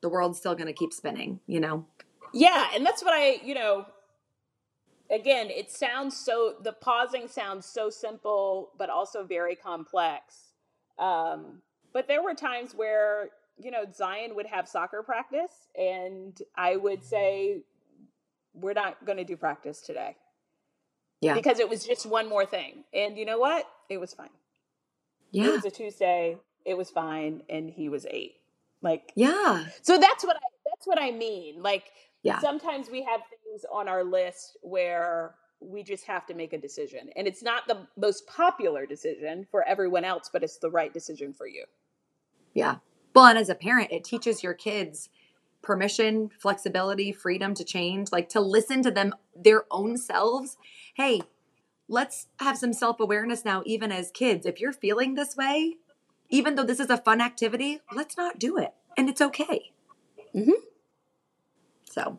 the 0.00 0.08
world's 0.08 0.38
still 0.38 0.54
going 0.54 0.68
to 0.68 0.72
keep 0.72 0.94
spinning, 0.94 1.38
you 1.46 1.60
know? 1.60 1.84
Yeah, 2.32 2.68
and 2.74 2.84
that's 2.84 3.04
what 3.04 3.12
I, 3.12 3.40
you 3.44 3.54
know, 3.54 3.84
again, 5.10 5.50
it 5.50 5.70
sounds 5.70 6.16
so 6.16 6.54
the 6.62 6.72
pausing 6.72 7.28
sounds 7.28 7.66
so 7.66 7.90
simple 7.90 8.70
but 8.78 8.88
also 8.88 9.24
very 9.24 9.54
complex. 9.54 10.52
Um, 10.98 11.60
but 11.92 12.08
there 12.08 12.22
were 12.22 12.34
times 12.34 12.74
where, 12.74 13.28
you 13.58 13.70
know, 13.70 13.84
Zion 13.92 14.34
would 14.36 14.46
have 14.46 14.66
soccer 14.66 15.02
practice 15.02 15.68
and 15.78 16.40
I 16.56 16.76
would 16.76 17.04
say 17.04 17.64
we're 18.54 18.72
not 18.72 19.04
going 19.04 19.18
to 19.18 19.24
do 19.24 19.36
practice 19.36 19.80
today. 19.80 20.16
Yeah. 21.20 21.34
Because 21.34 21.58
it 21.60 21.68
was 21.68 21.84
just 21.84 22.06
one 22.06 22.28
more 22.28 22.46
thing. 22.46 22.84
And 22.94 23.16
you 23.18 23.24
know 23.24 23.38
what? 23.38 23.66
It 23.88 23.98
was 23.98 24.14
fine. 24.14 24.30
Yeah. 25.30 25.48
It 25.48 25.52
was 25.52 25.64
a 25.64 25.70
Tuesday. 25.70 26.38
It 26.64 26.76
was 26.76 26.90
fine 26.90 27.42
and 27.48 27.70
he 27.70 27.88
was 27.88 28.06
8. 28.08 28.34
Like 28.82 29.12
Yeah. 29.14 29.66
so 29.82 29.98
that's 29.98 30.24
what 30.24 30.36
I 30.36 30.40
that's 30.66 30.86
what 30.86 31.00
I 31.00 31.10
mean. 31.10 31.62
Like 31.62 31.92
Yeah. 32.22 32.38
sometimes 32.40 32.90
we 32.90 33.02
have 33.02 33.20
things 33.44 33.64
on 33.70 33.88
our 33.88 34.02
list 34.02 34.56
where 34.62 35.34
we 35.60 35.82
just 35.82 36.06
have 36.06 36.26
to 36.26 36.34
make 36.34 36.54
a 36.54 36.58
decision. 36.58 37.10
And 37.16 37.26
it's 37.26 37.42
not 37.42 37.68
the 37.68 37.86
most 37.96 38.26
popular 38.26 38.86
decision 38.86 39.46
for 39.50 39.62
everyone 39.68 40.04
else, 40.04 40.30
but 40.32 40.42
it's 40.42 40.56
the 40.56 40.70
right 40.70 40.92
decision 40.92 41.34
for 41.34 41.46
you. 41.46 41.66
Yeah. 42.54 42.76
Well, 43.14 43.26
and 43.26 43.38
as 43.38 43.50
a 43.50 43.54
parent, 43.54 43.90
it 43.92 44.04
teaches 44.04 44.42
your 44.42 44.54
kids 44.54 45.10
permission, 45.62 46.30
flexibility, 46.38 47.12
freedom 47.12 47.54
to 47.54 47.64
change, 47.64 48.12
like 48.12 48.28
to 48.30 48.40
listen 48.40 48.82
to 48.82 48.90
them, 48.90 49.14
their 49.34 49.64
own 49.70 49.96
selves. 49.96 50.56
Hey, 50.94 51.22
let's 51.88 52.28
have 52.38 52.56
some 52.56 52.72
self 52.72 53.00
awareness 53.00 53.44
now, 53.44 53.62
even 53.66 53.92
as 53.92 54.10
kids. 54.10 54.46
If 54.46 54.60
you're 54.60 54.72
feeling 54.72 55.14
this 55.14 55.36
way, 55.36 55.76
even 56.30 56.54
though 56.54 56.64
this 56.64 56.80
is 56.80 56.90
a 56.90 56.96
fun 56.96 57.20
activity, 57.20 57.80
let's 57.92 58.16
not 58.16 58.38
do 58.38 58.56
it. 58.56 58.72
And 58.96 59.08
it's 59.08 59.20
okay. 59.20 59.72
Mm-hmm. 60.34 60.52
So, 61.90 62.18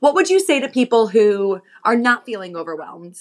what 0.00 0.14
would 0.14 0.30
you 0.30 0.40
say 0.40 0.60
to 0.60 0.68
people 0.68 1.08
who 1.08 1.60
are 1.84 1.96
not 1.96 2.24
feeling 2.24 2.56
overwhelmed, 2.56 3.16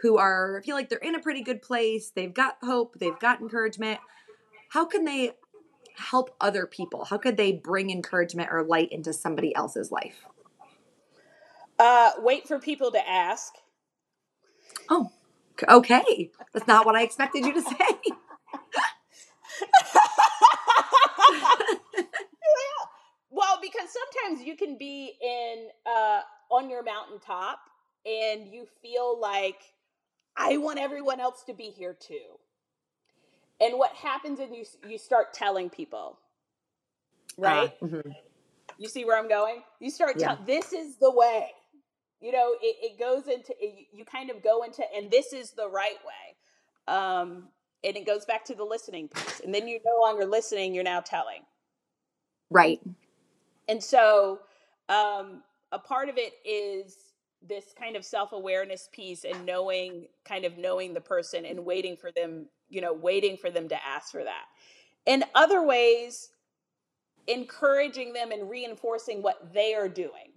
who 0.00 0.16
are 0.16 0.62
feel 0.64 0.76
like 0.76 0.88
they're 0.88 0.98
in 0.98 1.16
a 1.16 1.20
pretty 1.20 1.42
good 1.42 1.60
place, 1.60 2.10
they've 2.10 2.32
got 2.32 2.58
hope, 2.62 2.96
they've 2.98 3.18
got 3.18 3.40
encouragement? 3.40 4.00
How 4.70 4.84
can 4.84 5.04
they 5.04 5.32
help 5.98 6.34
other 6.40 6.66
people? 6.66 7.04
How 7.06 7.18
could 7.18 7.36
they 7.36 7.52
bring 7.52 7.90
encouragement 7.90 8.50
or 8.52 8.62
light 8.64 8.92
into 8.92 9.12
somebody 9.12 9.54
else's 9.54 9.92
life? 9.92 10.26
Uh, 11.78 12.12
wait 12.18 12.48
for 12.48 12.58
people 12.58 12.92
to 12.92 13.08
ask. 13.08 13.54
Oh, 14.90 15.10
okay. 15.68 16.30
That's 16.54 16.66
not 16.68 16.86
what 16.86 16.96
I 16.96 17.02
expected 17.02 17.44
you 17.44 17.54
to 17.54 17.62
say. 17.62 17.76
yeah. 21.30 21.46
Well, 23.30 23.58
because 23.62 23.88
sometimes 23.90 24.46
you 24.46 24.56
can 24.56 24.78
be 24.78 25.14
in 25.22 25.68
uh, 25.86 26.20
on 26.50 26.70
your 26.70 26.82
mountaintop 26.82 27.60
and 28.06 28.48
you 28.48 28.66
feel 28.82 29.20
like 29.20 29.60
I 30.36 30.56
want 30.58 30.78
everyone 30.78 31.20
else 31.20 31.44
to 31.46 31.54
be 31.54 31.64
here 31.64 31.96
too. 31.98 32.38
And 33.60 33.78
what 33.78 33.92
happens 33.94 34.40
is 34.40 34.50
you 34.52 34.64
you 34.90 34.98
start 34.98 35.34
telling 35.34 35.70
people, 35.70 36.18
right? 37.38 37.70
Ah, 37.80 37.86
mhm. 37.86 38.16
You 38.78 38.88
see 38.88 39.04
where 39.04 39.18
I'm 39.18 39.28
going? 39.28 39.62
You 39.80 39.90
start 39.90 40.18
Yeah. 40.18 40.36
telling 40.36 40.44
this 40.46 40.72
is 40.72 40.96
the 40.96 41.10
way. 41.10 41.48
You 42.20 42.32
know, 42.32 42.54
it, 42.62 42.76
it 42.82 42.98
goes 42.98 43.28
into 43.28 43.54
it, 43.60 43.88
you 43.92 44.04
kind 44.04 44.30
of 44.30 44.42
go 44.42 44.62
into 44.64 44.82
and 44.96 45.10
this 45.10 45.32
is 45.32 45.52
the 45.52 45.68
right 45.68 45.98
way. 46.06 46.94
Um, 46.94 47.48
and 47.84 47.96
it 47.96 48.06
goes 48.06 48.24
back 48.24 48.44
to 48.46 48.54
the 48.54 48.64
listening 48.64 49.08
piece. 49.08 49.40
And 49.40 49.54
then 49.54 49.68
you're 49.68 49.80
no 49.84 50.00
longer 50.00 50.24
listening, 50.26 50.74
you're 50.74 50.84
now 50.84 51.00
telling. 51.00 51.42
Right. 52.50 52.80
And 53.68 53.82
so 53.82 54.40
um, 54.88 55.42
a 55.72 55.78
part 55.78 56.08
of 56.08 56.16
it 56.18 56.34
is 56.44 56.96
this 57.46 57.66
kind 57.78 57.96
of 57.96 58.04
self-awareness 58.04 58.88
piece 58.92 59.24
and 59.24 59.46
knowing 59.46 60.06
kind 60.24 60.44
of 60.44 60.58
knowing 60.58 60.94
the 60.94 61.00
person 61.00 61.44
and 61.44 61.64
waiting 61.64 61.96
for 61.96 62.10
them, 62.12 62.46
you 62.68 62.80
know, 62.80 62.92
waiting 62.92 63.36
for 63.36 63.50
them 63.50 63.68
to 63.68 63.86
ask 63.86 64.10
for 64.10 64.24
that. 64.24 64.44
In 65.06 65.24
other 65.34 65.62
ways, 65.62 66.30
encouraging 67.26 68.12
them 68.12 68.32
and 68.32 68.50
reinforcing 68.50 69.22
what 69.22 69.52
they 69.52 69.74
are 69.74 69.88
doing. 69.88 70.32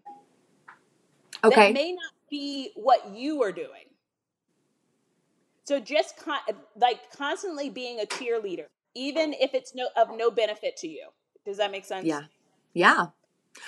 Okay. 1.44 1.68
That 1.68 1.74
may 1.74 1.94
not 1.94 2.14
be 2.30 2.72
what 2.76 3.14
you 3.16 3.44
are 3.44 3.52
doing. 3.52 3.86
So 5.66 5.80
just 5.80 6.18
con- 6.18 6.40
like 6.76 7.12
constantly 7.18 7.70
being 7.70 8.00
a 8.02 8.06
cheerleader, 8.06 8.66
even 8.96 9.34
if 9.34 9.54
it's 9.54 9.74
no 9.76 9.88
of 9.98 10.10
no 10.16 10.32
benefit 10.32 10.78
to 10.78 10.88
you. 10.88 11.10
Does 11.46 11.58
that 11.58 11.72
make 11.72 11.86
sense? 11.86 12.06
yeah. 12.06 12.24
yeah 12.74 13.08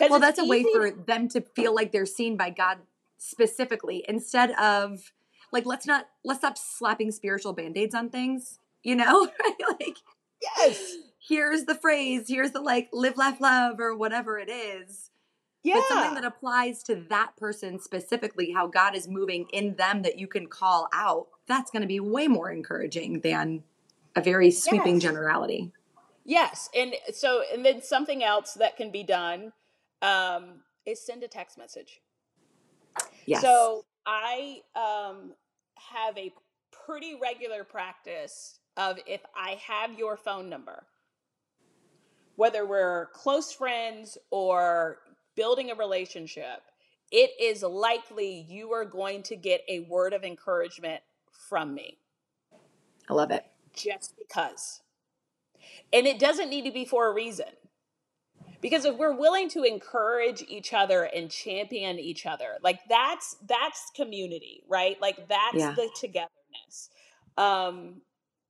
Well, 0.09 0.19
that's 0.19 0.39
a 0.39 0.45
way 0.45 0.63
for 0.63 0.91
them 0.91 1.27
to 1.29 1.41
feel 1.41 1.73
like 1.75 1.91
they're 1.91 2.05
seen 2.05 2.37
by 2.37 2.49
God 2.51 2.79
specifically 3.23 4.03
instead 4.07 4.51
of 4.59 5.11
like 5.51 5.65
let's 5.65 5.85
not 5.85 6.07
let's 6.25 6.39
stop 6.39 6.57
slapping 6.57 7.11
spiritual 7.11 7.53
band-aids 7.53 7.95
on 7.95 8.09
things, 8.09 8.59
you 8.83 8.95
know? 8.95 9.29
Right? 9.39 9.79
like 9.79 9.97
yes. 10.41 10.95
here's 11.27 11.65
the 11.65 11.75
phrase, 11.75 12.25
here's 12.27 12.51
the 12.51 12.61
like 12.61 12.89
live 12.91 13.17
laugh 13.17 13.39
love 13.39 13.79
or 13.79 13.95
whatever 13.95 14.37
it 14.37 14.49
is. 14.49 15.09
Yeah. 15.63 15.75
But 15.75 15.87
something 15.87 16.15
that 16.15 16.25
applies 16.25 16.83
to 16.83 16.95
that 17.09 17.37
person 17.37 17.79
specifically, 17.79 18.51
how 18.51 18.67
God 18.67 18.95
is 18.95 19.07
moving 19.07 19.47
in 19.53 19.75
them 19.75 20.01
that 20.01 20.19
you 20.19 20.27
can 20.27 20.47
call 20.47 20.89
out, 20.93 21.27
that's 21.47 21.71
going 21.71 21.83
to 21.83 21.87
be 21.87 22.01
way 22.01 22.27
more 22.27 22.51
encouraging 22.51 23.21
than 23.21 23.63
a 24.13 24.21
very 24.21 24.51
sweeping 24.51 24.95
Yes. 24.95 25.03
generality. 25.03 25.71
Yes, 26.25 26.69
and 26.75 26.95
so 27.13 27.43
and 27.53 27.65
then 27.65 27.81
something 27.81 28.23
else 28.23 28.53
that 28.55 28.75
can 28.75 28.91
be 28.91 29.03
done 29.03 29.53
um, 30.01 30.61
is 30.85 30.99
send 31.05 31.23
a 31.23 31.27
text 31.27 31.57
message. 31.57 32.01
Yes. 33.25 33.41
So 33.41 33.85
I 34.05 34.61
um, 34.75 35.33
have 35.75 36.17
a 36.17 36.33
pretty 36.85 37.15
regular 37.21 37.63
practice 37.63 38.59
of 38.77 38.97
if 39.05 39.21
I 39.35 39.59
have 39.65 39.97
your 39.97 40.17
phone 40.17 40.49
number, 40.49 40.85
whether 42.35 42.65
we're 42.65 43.07
close 43.13 43.53
friends 43.53 44.17
or 44.31 44.97
building 45.35 45.71
a 45.71 45.75
relationship, 45.75 46.61
it 47.11 47.31
is 47.39 47.61
likely 47.63 48.45
you 48.49 48.71
are 48.73 48.85
going 48.85 49.21
to 49.23 49.35
get 49.35 49.61
a 49.69 49.81
word 49.81 50.13
of 50.13 50.23
encouragement 50.23 51.01
from 51.47 51.73
me. 51.73 51.99
I 53.09 53.13
love 53.13 53.31
it. 53.31 53.45
Just 53.75 54.15
because. 54.17 54.81
And 55.91 56.07
it 56.07 56.19
doesn't 56.19 56.49
need 56.49 56.65
to 56.65 56.71
be 56.71 56.85
for 56.85 57.09
a 57.09 57.13
reason. 57.13 57.45
Because 58.63 58.85
if 58.85 58.95
we're 58.97 59.15
willing 59.15 59.47
to 59.49 59.63
encourage 59.63 60.41
each 60.47 60.73
other 60.73 61.03
and 61.03 61.29
champion 61.29 61.99
each 61.99 62.25
other, 62.25 62.57
like 62.63 62.79
that's 62.89 63.35
that's 63.47 63.91
community, 63.95 64.63
right? 64.67 64.99
Like 64.99 65.27
that's 65.27 65.55
Yeah. 65.55 65.73
the 65.75 65.89
togetherness. 65.95 66.89
Um 67.37 68.01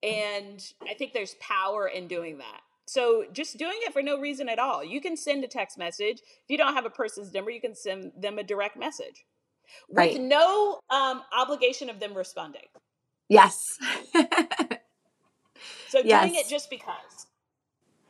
and 0.01 0.65
I 0.89 0.93
think 0.93 1.11
there's 1.13 1.35
power 1.41 1.87
in 1.87 2.07
doing 2.07 2.37
that. 2.37 2.61
So 2.85 3.25
just 3.33 3.57
doing 3.57 3.77
it 3.81 3.93
for 3.93 4.01
no 4.03 4.19
reason 4.19 4.49
at 4.49 4.59
all. 4.59 4.83
You 4.83 5.01
can 5.01 5.17
send 5.17 5.43
a 5.43 5.47
text 5.47 5.77
message. 5.77 6.19
If 6.21 6.49
you 6.49 6.57
don't 6.57 6.73
have 6.75 6.85
a 6.85 6.89
person's 6.89 7.33
number, 7.33 7.51
you 7.51 7.61
can 7.61 7.75
send 7.75 8.11
them 8.17 8.37
a 8.37 8.43
direct 8.43 8.77
message 8.77 9.25
with 9.89 9.97
Right. 9.97 10.19
no 10.21 10.79
um, 10.89 11.23
obligation 11.35 11.89
of 11.89 11.99
them 11.99 12.13
responding. 12.13 12.67
Yes. 13.29 13.77
So 15.87 15.99
doing 16.01 16.09
yes. 16.09 16.45
it 16.45 16.49
just 16.49 16.69
because. 16.69 17.27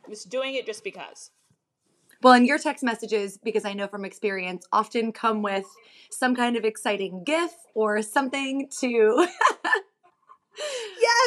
Just 0.08 0.30
doing 0.30 0.54
it 0.54 0.66
just 0.66 0.82
because. 0.84 1.30
Well, 2.24 2.32
and 2.32 2.46
your 2.46 2.58
text 2.58 2.82
messages, 2.82 3.36
because 3.36 3.66
I 3.66 3.74
know 3.74 3.86
from 3.86 4.06
experience, 4.06 4.66
often 4.72 5.12
come 5.12 5.42
with 5.42 5.66
some 6.08 6.34
kind 6.34 6.56
of 6.56 6.64
exciting 6.64 7.22
GIF 7.22 7.52
or 7.74 8.00
something 8.00 8.66
to 8.80 9.28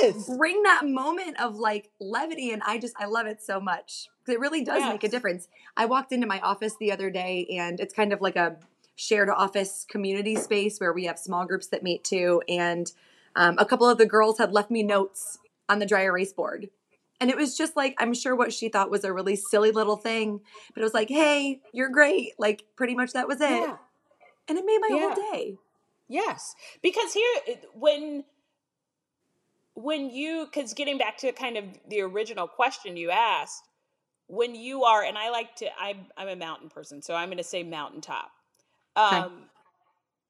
Yes. 0.01 0.27
bring 0.37 0.63
that 0.63 0.87
moment 0.87 1.39
of 1.39 1.57
like 1.57 1.91
levity. 1.99 2.49
And 2.49 2.63
I 2.65 2.79
just, 2.79 2.95
I 2.97 3.05
love 3.05 3.27
it 3.27 3.43
so 3.43 3.59
much. 3.59 4.07
It 4.27 4.39
really 4.39 4.63
does 4.63 4.81
make 4.85 5.03
a 5.03 5.07
difference. 5.07 5.47
I 5.77 5.85
walked 5.85 6.13
into 6.13 6.25
my 6.25 6.39
office 6.39 6.75
the 6.79 6.91
other 6.91 7.11
day 7.11 7.45
and 7.59 7.79
it's 7.79 7.93
kind 7.93 8.11
of 8.11 8.19
like 8.19 8.35
a 8.35 8.57
shared 8.95 9.29
office 9.29 9.85
community 9.87 10.35
space 10.35 10.79
where 10.79 10.93
we 10.93 11.05
have 11.05 11.19
small 11.19 11.45
groups 11.45 11.67
that 11.67 11.83
meet 11.83 12.03
too. 12.05 12.41
And 12.49 12.91
um, 13.35 13.53
a 13.59 13.65
couple 13.65 13.87
of 13.87 13.99
the 13.99 14.07
girls 14.07 14.39
had 14.39 14.51
left 14.51 14.71
me 14.71 14.81
notes 14.81 15.37
on 15.69 15.77
the 15.77 15.85
dry 15.85 16.05
erase 16.05 16.33
board. 16.33 16.69
And 17.19 17.29
it 17.31 17.37
was 17.37 17.57
just 17.57 17.75
like, 17.75 17.95
I'm 17.97 18.13
sure 18.13 18.35
what 18.35 18.53
she 18.53 18.69
thought 18.69 18.91
was 18.91 19.03
a 19.03 19.11
really 19.11 19.35
silly 19.35 19.71
little 19.71 19.97
thing, 19.97 20.39
but 20.73 20.81
it 20.81 20.83
was 20.83 20.93
like, 20.93 21.09
hey, 21.09 21.61
you're 21.73 21.89
great. 21.89 22.33
Like, 22.37 22.65
pretty 22.75 22.93
much 22.95 23.13
that 23.13 23.27
was 23.27 23.41
it. 23.41 23.49
Yeah. 23.49 23.77
And 24.47 24.57
it 24.57 24.65
made 24.65 24.79
my 24.79 24.89
Yeah. 24.91 25.13
whole 25.13 25.31
day. 25.33 25.57
Yes. 26.07 26.55
Because 26.81 27.13
here 27.13 27.57
when 27.73 28.23
when 29.73 30.09
you 30.09 30.47
cuz 30.47 30.73
getting 30.73 30.97
back 30.97 31.17
to 31.17 31.31
kind 31.31 31.57
of 31.57 31.65
the 31.87 32.01
original 32.01 32.47
question 32.47 32.97
you 32.97 33.11
asked, 33.11 33.67
when 34.27 34.55
you 34.55 34.83
are 34.83 35.03
and 35.03 35.17
I 35.17 35.29
like 35.29 35.55
to 35.57 35.69
I'm 35.79 36.07
I'm 36.15 36.27
a 36.29 36.35
mountain 36.35 36.69
person, 36.69 37.01
so 37.01 37.15
I'm 37.15 37.29
going 37.29 37.37
to 37.37 37.43
say 37.43 37.63
mountaintop. 37.63 38.31
Okay. 38.95 39.17
Um 39.17 39.49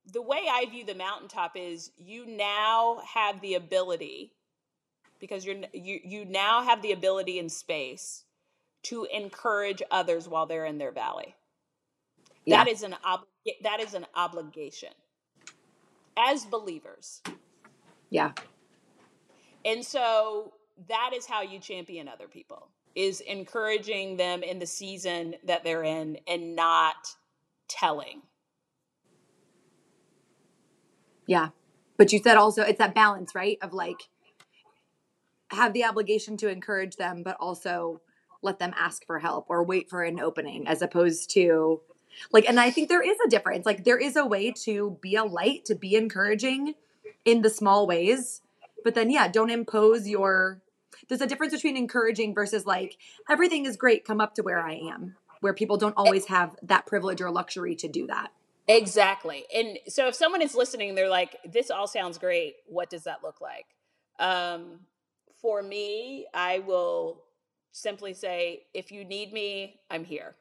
the 0.06 0.22
way 0.22 0.46
I 0.50 0.66
view 0.66 0.86
the 0.86 0.96
mountaintop 0.96 1.58
is 1.58 1.92
you 1.98 2.26
now 2.26 3.02
have 3.06 3.42
the 3.42 3.56
ability 3.56 4.37
because 5.20 5.46
you're 5.46 5.58
you 5.74 6.00
you 6.04 6.26
now 6.26 6.64
have 6.64 6.82
the 6.82 6.92
ability 6.92 7.40
in 7.40 7.50
space 7.50 8.24
to 8.84 9.06
encourage 9.14 9.82
others 9.92 10.28
while 10.28 10.46
they're 10.46 10.66
in 10.66 10.78
their 10.78 10.92
valley. 10.92 11.36
Yeah. 12.46 12.64
That 12.64 12.72
is 12.72 12.84
an 12.84 12.96
ob- 13.06 13.28
that 13.64 13.80
is 13.80 13.94
an 13.94 14.06
obligation 14.16 14.94
as 16.18 16.46
believers. 16.46 17.22
Yeah. 18.10 18.32
And 19.66 19.84
so 19.84 20.54
that 20.88 21.12
is 21.16 21.26
how 21.26 21.42
you 21.42 21.60
champion 21.60 22.08
other 22.08 22.28
people 22.28 22.70
is 22.96 23.22
encouraging 23.22 24.18
them 24.18 24.42
in 24.44 24.60
the 24.60 24.66
season 24.66 25.36
that 25.46 25.64
they're 25.64 25.84
in 25.84 26.18
and 26.28 26.56
not 26.56 26.96
telling. 27.68 28.22
Yeah. 31.28 31.50
But 31.98 32.14
you 32.14 32.20
said 32.20 32.38
also 32.38 32.64
it's 32.64 32.80
that 32.80 32.96
balance, 32.96 33.36
right? 33.36 33.58
Of 33.62 33.74
like 33.74 34.08
have 35.52 35.74
the 35.74 35.86
obligation 35.86 36.38
to 36.38 36.50
encourage 36.50 36.96
them, 36.96 37.24
but 37.24 37.38
also 37.40 38.02
let 38.42 38.60
them 38.60 38.74
ask 38.78 39.06
for 39.06 39.20
help 39.20 39.46
or 39.50 39.64
wait 39.64 39.90
for 39.90 40.04
an 40.04 40.20
opening 40.20 40.68
as 40.68 40.82
opposed 40.82 41.30
to 41.32 41.82
like 42.32 42.48
and 42.48 42.60
I 42.60 42.72
think 42.72 42.90
there 42.90 43.02
is 43.02 43.18
a 43.26 43.30
difference. 43.30 43.66
Like 43.66 43.84
there 43.84 43.98
is 43.98 44.16
a 44.16 44.26
way 44.26 44.52
to 44.64 44.98
be 45.02 45.16
a 45.16 45.24
light, 45.24 45.66
to 45.66 45.76
be 45.76 45.96
encouraging 45.96 46.74
in 47.26 47.42
the 47.42 47.50
small 47.50 47.88
ways. 47.88 48.42
But 48.84 48.96
then 48.96 49.10
yeah, 49.10 49.28
don't 49.28 49.50
impose 49.50 50.08
your 50.08 50.62
there's 51.08 51.22
a 51.22 51.28
difference 51.28 51.54
between 51.54 51.78
encouraging 51.78 52.34
versus 52.34 52.66
like 52.66 52.98
everything 53.30 53.66
is 53.66 53.78
great, 53.78 54.06
come 54.06 54.22
up 54.22 54.36
to 54.36 54.44
where 54.44 54.60
I 54.60 54.74
am, 54.74 55.16
where 55.42 55.54
people 55.54 55.78
don't 55.78 55.96
always 55.96 56.26
have 56.26 56.56
that 56.64 56.86
privilege 56.86 57.22
or 57.22 57.32
luxury 57.32 57.76
to 57.76 57.88
do 57.88 58.08
that. 58.08 58.32
Exactly. 58.68 59.46
And 59.56 59.80
so 59.88 60.08
if 60.08 60.16
someone 60.16 60.42
is 60.42 60.54
listening, 60.54 60.96
they're 60.96 61.10
like, 61.10 61.38
this 61.46 61.72
all 61.72 61.88
sounds 61.88 62.18
great. 62.18 62.56
What 62.68 62.90
does 62.90 63.04
that 63.04 63.24
look 63.24 63.40
like? 63.40 63.66
Um, 64.20 64.82
for 65.42 65.62
me, 65.62 66.28
I 66.34 66.60
will 66.60 67.24
simply 67.72 68.14
say, 68.14 68.64
if 68.74 68.92
you 68.92 69.06
need 69.06 69.32
me, 69.34 69.80
I'm 69.90 70.04
here. 70.04 70.36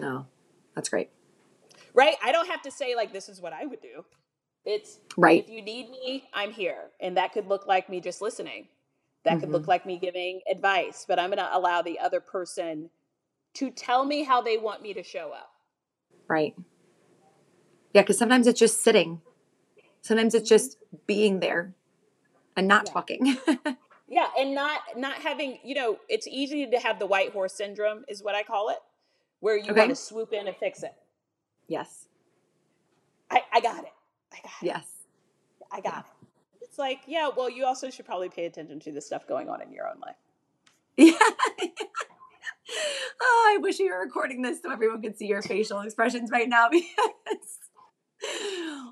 No. 0.00 0.26
That's 0.74 0.88
great. 0.88 1.10
Right? 1.92 2.16
I 2.22 2.32
don't 2.32 2.48
have 2.48 2.62
to 2.62 2.70
say, 2.70 2.94
like, 2.94 3.12
this 3.12 3.28
is 3.28 3.40
what 3.40 3.52
I 3.52 3.66
would 3.66 3.80
do. 3.82 4.04
It's 4.64 4.98
Right. 5.16 5.42
if 5.42 5.50
you 5.50 5.62
need 5.62 5.90
me, 5.90 6.28
I'm 6.32 6.52
here. 6.52 6.90
And 7.00 7.16
that 7.16 7.32
could 7.32 7.46
look 7.46 7.66
like 7.66 7.88
me 7.88 8.00
just 8.00 8.20
listening. 8.22 8.68
That 9.24 9.40
could 9.40 9.50
look 9.50 9.62
mm-hmm. 9.62 9.70
like 9.70 9.86
me 9.86 9.98
giving 9.98 10.40
advice, 10.50 11.04
but 11.06 11.18
I'm 11.18 11.28
going 11.28 11.38
to 11.38 11.56
allow 11.56 11.82
the 11.82 11.98
other 11.98 12.20
person 12.20 12.88
to 13.54 13.70
tell 13.70 14.04
me 14.04 14.22
how 14.22 14.40
they 14.40 14.56
want 14.56 14.80
me 14.80 14.94
to 14.94 15.02
show 15.02 15.32
up. 15.32 15.52
Right. 16.26 16.54
Yeah, 17.92 18.02
because 18.02 18.16
sometimes 18.16 18.46
it's 18.46 18.58
just 18.58 18.82
sitting. 18.82 19.20
Sometimes 20.00 20.34
it's 20.34 20.44
mm-hmm. 20.44 20.54
just 20.54 20.78
being 21.06 21.40
there 21.40 21.74
and 22.56 22.66
not 22.66 22.86
talking. 22.86 23.36
Yeah, 24.10 24.26
and 24.38 24.54
not 24.54 24.80
not 24.96 25.14
having, 25.18 25.58
you 25.64 25.74
know, 25.76 25.98
it's 26.08 26.26
easy 26.26 26.66
to 26.68 26.78
have 26.80 26.98
the 26.98 27.06
white 27.06 27.32
horse 27.32 27.54
syndrome 27.54 28.04
is 28.08 28.22
what 28.22 28.34
I 28.34 28.42
call 28.42 28.70
it, 28.70 28.78
where 29.40 29.56
you 29.56 29.70
Okay. 29.70 29.78
want 29.80 29.90
to 29.90 29.96
swoop 29.96 30.32
in 30.32 30.48
and 30.48 30.56
fix 30.56 30.82
it. 30.82 30.92
yes. 31.68 32.08
I, 33.30 33.42
I 33.52 33.60
got 33.60 33.84
it. 33.84 33.92
I 34.32 34.36
got 34.42 34.52
it. 34.60 34.66
Yes. 34.66 34.86
I 35.70 35.80
got 35.80 36.00
it. 36.00 36.26
It's 36.62 36.78
like, 36.78 36.98
yeah, 37.06 37.28
well, 37.36 37.48
you 37.48 37.64
also 37.64 37.88
should 37.90 38.04
probably 38.04 38.28
pay 38.28 38.46
attention 38.46 38.80
to 38.80 38.90
the 38.92 39.00
stuff 39.00 39.28
going 39.28 39.48
on 39.48 39.62
in 39.62 39.72
your 39.72 39.86
own 39.88 40.00
life. 40.00 40.16
Yeah. 40.96 41.12
oh, 43.22 43.52
I 43.54 43.58
wish 43.60 43.78
you 43.78 43.90
were 43.92 44.00
recording 44.00 44.42
this 44.42 44.60
so 44.62 44.72
everyone 44.72 45.00
could 45.02 45.16
see 45.16 45.26
your 45.26 45.42
facial 45.42 45.80
expressions 45.80 46.30
right 46.32 46.48
now 46.48 46.68
because 46.70 46.88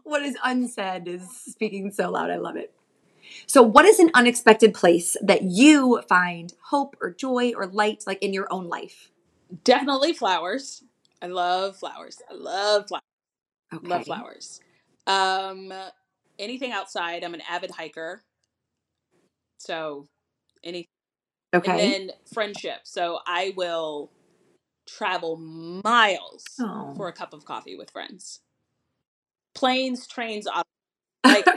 what 0.04 0.22
is 0.22 0.37
unsaid 0.44 1.09
is 1.09 1.28
speaking 1.31 1.90
so 1.90 2.11
loud. 2.11 2.31
I 2.31 2.37
love 2.37 2.54
it. 2.57 2.72
So, 3.46 3.62
what 3.62 3.85
is 3.85 3.98
an 3.98 4.11
unexpected 4.14 4.74
place 4.74 5.16
that 5.22 5.42
you 5.42 6.03
find 6.09 6.53
hope 6.64 6.96
or 7.01 7.11
joy 7.12 7.53
or 7.57 7.66
light 7.66 8.05
like 8.07 8.22
in 8.22 8.33
your 8.33 8.46
own 8.53 8.68
life? 8.68 9.11
Definitely 9.64 10.12
flowers. 10.12 10.83
I 11.22 11.27
love 11.27 11.77
flowers. 11.77 12.20
I 12.31 12.35
love 12.35 12.88
flowers. 12.88 13.03
Okay. 13.74 13.87
Love 13.88 14.05
flowers. 14.05 14.61
Um, 15.07 15.72
anything 16.38 16.72
outside. 16.72 17.24
I'm 17.24 17.35
an 17.35 17.42
avid 17.48 17.70
hiker. 17.70 18.22
So 19.59 20.07
any 20.64 20.87
Okay. 21.55 21.70
and 21.72 21.81
then 22.11 22.11
friendship. 22.33 22.81
So 22.85 23.20
I 23.27 23.53
will 23.57 24.11
travel 24.87 25.37
miles 25.37 26.44
Oh. 26.61 26.94
for 26.96 27.09
a 27.09 27.12
cup 27.12 27.33
of 27.33 27.44
coffee 27.44 27.77
with 27.77 27.90
friends. 27.90 28.40
Planes, 29.54 30.06
trains, 30.06 30.46
au- 30.46 30.63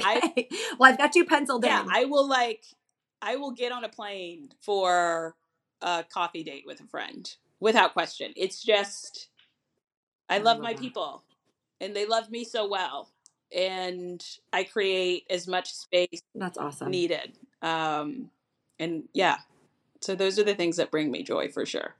like 0.01 0.23
I 0.37 0.47
well, 0.79 0.91
I've 0.91 0.97
got 0.97 1.15
you 1.15 1.25
penciled 1.25 1.65
yeah, 1.65 1.81
in. 1.81 1.89
I 1.91 2.05
will 2.05 2.27
like 2.27 2.65
I 3.21 3.35
will 3.37 3.51
get 3.51 3.71
on 3.71 3.83
a 3.83 3.89
plane 3.89 4.49
for 4.61 5.35
a 5.81 6.05
coffee 6.11 6.43
date 6.43 6.63
with 6.65 6.81
a 6.81 6.85
friend 6.85 7.33
without 7.59 7.93
question. 7.93 8.33
It's 8.35 8.63
just 8.63 9.29
I 10.29 10.39
love 10.39 10.59
my 10.59 10.73
that. 10.73 10.81
people 10.81 11.23
and 11.79 11.95
they 11.95 12.05
love 12.05 12.29
me 12.31 12.43
so 12.43 12.67
well 12.67 13.09
and 13.55 14.23
I 14.53 14.63
create 14.63 15.25
as 15.29 15.47
much 15.47 15.73
space 15.73 16.21
That's 16.35 16.57
awesome. 16.57 16.91
needed. 16.91 17.37
Um 17.61 18.31
and 18.79 19.03
yeah. 19.13 19.37
So 20.01 20.15
those 20.15 20.39
are 20.39 20.43
the 20.43 20.55
things 20.55 20.77
that 20.77 20.91
bring 20.91 21.11
me 21.11 21.23
joy 21.23 21.49
for 21.49 21.65
sure. 21.65 21.95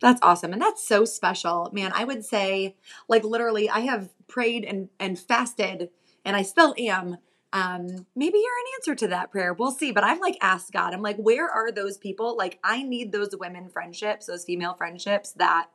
That's 0.00 0.20
awesome. 0.22 0.52
And 0.52 0.60
that's 0.60 0.86
so 0.86 1.04
special. 1.04 1.70
Man, 1.72 1.92
I 1.94 2.04
would 2.04 2.24
say, 2.24 2.76
like, 3.08 3.24
literally, 3.24 3.68
I 3.70 3.80
have 3.80 4.10
prayed 4.28 4.64
and, 4.64 4.90
and 5.00 5.18
fasted, 5.18 5.90
and 6.26 6.36
I 6.36 6.42
still 6.42 6.74
am. 6.76 7.16
Um, 7.52 8.06
maybe 8.14 8.38
you're 8.38 8.58
an 8.58 8.72
answer 8.76 8.94
to 8.96 9.08
that 9.08 9.30
prayer. 9.30 9.54
We'll 9.54 9.70
see. 9.70 9.92
But 9.92 10.04
I've 10.04 10.20
like 10.20 10.36
asked 10.42 10.72
God, 10.72 10.92
I'm 10.92 11.00
like, 11.00 11.16
where 11.16 11.48
are 11.48 11.72
those 11.72 11.96
people? 11.96 12.36
Like, 12.36 12.58
I 12.62 12.82
need 12.82 13.12
those 13.12 13.34
women 13.34 13.70
friendships, 13.70 14.26
those 14.26 14.44
female 14.44 14.74
friendships 14.74 15.32
that 15.32 15.68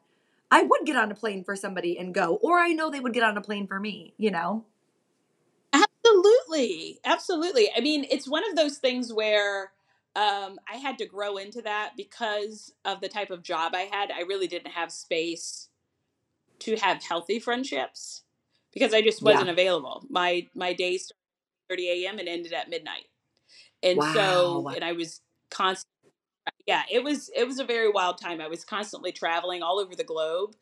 I 0.52 0.64
would 0.64 0.82
get 0.86 0.97
on 0.97 1.12
a 1.12 1.16
plane 1.16 1.43
for 1.43 1.56
somebody 1.56 1.97
and 1.97 2.14
go, 2.14 2.36
or 2.36 2.60
I 2.60 2.74
know 2.74 2.91
they 2.91 2.99
would 2.99 3.14
get 3.14 3.24
on 3.24 3.38
a 3.38 3.41
plane 3.41 3.66
for 3.66 3.80
me, 3.80 4.14
you 4.18 4.30
know? 4.30 4.66
Absolutely. 5.74 6.99
Absolutely. 7.06 7.70
I 7.76 7.80
mean, 7.80 8.06
it's 8.12 8.28
one 8.28 8.47
of 8.47 8.58
those 8.58 8.78
things 8.78 9.14
where 9.14 9.72
um, 10.16 10.60
I 10.72 10.76
had 10.76 10.97
to 10.97 11.06
grow 11.06 11.38
into 11.38 11.62
that 11.62 11.93
because 11.95 12.74
of 12.84 12.99
the 12.99 13.08
type 13.08 13.32
of 13.32 13.43
job 13.43 13.74
I 13.74 13.84
had. 13.91 14.12
I 14.12 14.22
really 14.22 14.47
didn't 14.47 14.74
have 14.74 14.91
space 14.91 15.70
to 16.60 16.76
have 16.76 17.02
healthy 17.02 17.39
friendships 17.39 18.24
because 18.74 18.93
I 18.93 19.01
just 19.01 19.22
wasn't 19.22 19.47
yeah. 19.47 19.53
available. 19.53 20.05
My 20.09 20.47
my 20.55 20.74
days 20.74 21.05
started 21.05 21.19
at 21.69 21.76
30 21.76 22.05
a.m. 22.05 22.19
and 22.19 22.28
ended 22.28 22.53
at 22.53 22.69
midnight. 22.69 23.05
And 23.84 23.97
wow. 23.97 24.13
so 24.13 24.67
and 24.69 24.84
I 24.84 24.93
was 24.93 25.22
constantly 25.49 25.91
yeah, 26.67 26.84
it 26.89 27.03
was 27.03 27.30
it 27.36 27.47
was 27.47 27.59
a 27.59 27.63
very 27.63 27.89
wild 27.89 28.19
time. 28.19 28.41
I 28.41 28.47
was 28.47 28.63
constantly 28.63 29.11
traveling 29.11 29.63
all 29.63 29.80
over 29.80 29.95
the 29.95 30.03
globe. 30.03 30.55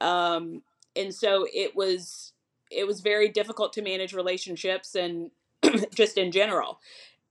Um, 0.00 0.62
and 0.96 1.14
so 1.14 1.46
it 1.52 1.74
was 1.74 2.32
it 2.70 2.86
was 2.86 3.00
very 3.00 3.28
difficult 3.28 3.72
to 3.74 3.82
manage 3.82 4.12
relationships 4.12 4.94
and 4.94 5.30
just 5.94 6.18
in 6.18 6.32
general. 6.32 6.80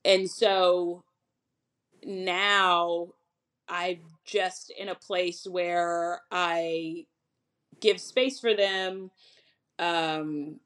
And 0.05 0.29
so 0.29 1.03
now 2.03 3.09
I'm 3.67 4.01
just 4.25 4.71
in 4.77 4.89
a 4.89 4.95
place 4.95 5.47
where 5.49 6.21
I 6.31 7.05
give 7.79 7.99
space 7.99 8.39
for 8.39 8.53
them. 8.53 9.11
Um, 9.83 10.59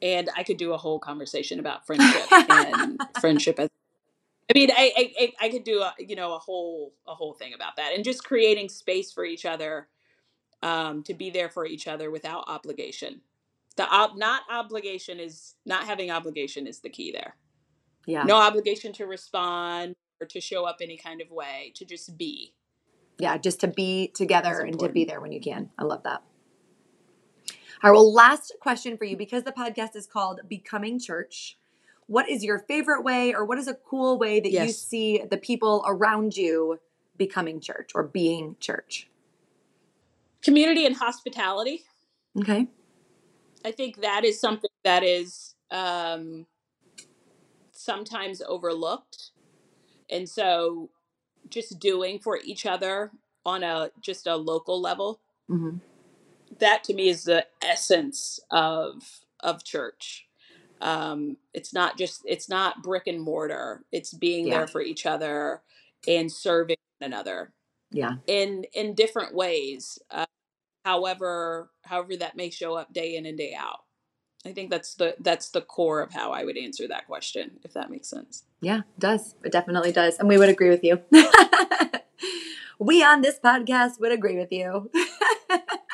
and 0.00 0.30
I 0.36 0.42
could 0.42 0.56
do 0.56 0.72
a 0.72 0.76
whole 0.76 0.98
conversation 0.98 1.58
about 1.58 1.86
friendship 1.86 2.32
and 2.32 3.00
friendship 3.20 3.58
as 3.58 3.68
I 4.50 4.58
mean, 4.58 4.70
I, 4.70 4.92
I 4.96 5.32
I 5.42 5.48
could 5.50 5.64
do 5.64 5.82
a 5.82 5.94
you 5.98 6.16
know 6.16 6.34
a 6.34 6.38
whole 6.38 6.94
a 7.06 7.14
whole 7.14 7.34
thing 7.34 7.52
about 7.52 7.76
that, 7.76 7.92
and 7.94 8.02
just 8.02 8.24
creating 8.24 8.70
space 8.70 9.12
for 9.12 9.24
each 9.24 9.44
other, 9.44 9.88
um, 10.62 11.02
to 11.02 11.12
be 11.12 11.28
there 11.28 11.50
for 11.50 11.66
each 11.66 11.86
other 11.86 12.10
without 12.10 12.44
obligation. 12.46 13.20
The 13.76 13.86
ob 13.94 14.16
not 14.16 14.42
obligation 14.50 15.20
is 15.20 15.54
not 15.66 15.84
having 15.84 16.10
obligation 16.10 16.66
is 16.66 16.80
the 16.80 16.88
key 16.88 17.12
there. 17.12 17.36
Yeah. 18.06 18.22
No 18.22 18.36
obligation 18.36 18.94
to 18.94 19.06
respond 19.06 19.94
or 20.18 20.26
to 20.26 20.40
show 20.40 20.64
up 20.64 20.78
any 20.80 20.96
kind 20.96 21.20
of 21.20 21.30
way. 21.30 21.72
To 21.76 21.84
just 21.84 22.16
be. 22.16 22.54
Yeah, 23.18 23.36
just 23.36 23.60
to 23.60 23.68
be 23.68 24.12
together 24.14 24.60
and 24.60 24.78
to 24.78 24.88
be 24.88 25.04
there 25.04 25.20
when 25.20 25.32
you 25.32 25.40
can. 25.40 25.70
I 25.78 25.84
love 25.84 26.04
that. 26.04 26.22
All 27.82 27.90
right. 27.90 27.96
Well, 27.96 28.12
last 28.12 28.52
question 28.60 28.96
for 28.96 29.04
you 29.04 29.16
because 29.16 29.44
the 29.44 29.52
podcast 29.52 29.94
is 29.94 30.06
called 30.06 30.40
Becoming 30.48 30.98
Church 30.98 31.58
what 32.08 32.28
is 32.28 32.42
your 32.42 32.58
favorite 32.60 33.04
way 33.04 33.34
or 33.34 33.44
what 33.44 33.58
is 33.58 33.68
a 33.68 33.74
cool 33.74 34.18
way 34.18 34.40
that 34.40 34.50
yes. 34.50 34.66
you 34.66 34.72
see 34.72 35.22
the 35.30 35.36
people 35.36 35.84
around 35.86 36.36
you 36.36 36.80
becoming 37.16 37.60
church 37.60 37.90
or 37.94 38.02
being 38.02 38.56
church? 38.60 39.08
Community 40.42 40.86
and 40.86 40.96
hospitality. 40.96 41.84
Okay. 42.38 42.66
I 43.64 43.72
think 43.72 44.00
that 44.00 44.24
is 44.24 44.40
something 44.40 44.70
that 44.84 45.04
is 45.04 45.54
um, 45.70 46.46
sometimes 47.72 48.40
overlooked. 48.40 49.32
And 50.08 50.26
so 50.26 50.88
just 51.50 51.78
doing 51.78 52.20
for 52.20 52.38
each 52.42 52.64
other 52.64 53.10
on 53.44 53.62
a 53.62 53.90
just 54.00 54.26
a 54.26 54.36
local 54.36 54.80
level. 54.80 55.20
Mm-hmm. 55.50 55.76
That 56.60 56.84
to 56.84 56.94
me 56.94 57.08
is 57.08 57.24
the 57.24 57.46
essence 57.62 58.40
of 58.50 59.02
of 59.40 59.64
church. 59.64 60.26
Um, 60.80 61.36
it's 61.54 61.72
not 61.72 61.98
just 61.98 62.22
it's 62.24 62.48
not 62.48 62.82
brick 62.82 63.06
and 63.06 63.20
mortar. 63.20 63.84
It's 63.92 64.14
being 64.14 64.46
yeah. 64.46 64.58
there 64.58 64.66
for 64.66 64.80
each 64.80 65.06
other 65.06 65.62
and 66.06 66.30
serving 66.30 66.76
one 66.98 67.12
another 67.12 67.52
yeah. 67.90 68.14
in 68.26 68.64
in 68.72 68.94
different 68.94 69.34
ways 69.34 69.98
uh, 70.10 70.26
however 70.84 71.70
however 71.82 72.16
that 72.16 72.36
may 72.36 72.50
show 72.50 72.74
up 72.74 72.92
day 72.92 73.16
in 73.16 73.26
and 73.26 73.38
day 73.38 73.54
out. 73.58 73.80
I 74.46 74.52
think 74.52 74.70
that's 74.70 74.94
the 74.94 75.16
that's 75.18 75.50
the 75.50 75.60
core 75.60 76.00
of 76.00 76.12
how 76.12 76.30
i 76.30 76.44
would 76.44 76.56
answer 76.56 76.86
that 76.86 77.08
question 77.08 77.58
if 77.64 77.72
that 77.74 77.90
makes 77.90 78.08
sense. 78.08 78.44
Yeah 78.60 78.78
it 78.78 79.00
does. 79.00 79.34
It 79.44 79.52
definitely 79.52 79.92
does 79.92 80.18
and 80.18 80.28
we 80.28 80.38
would 80.38 80.48
agree 80.48 80.70
with 80.70 80.84
you. 80.84 81.00
We 82.78 83.02
on 83.02 83.22
this 83.22 83.40
podcast 83.40 83.98
would 83.98 84.12
agree 84.12 84.36
with 84.36 84.52
you 84.52 84.88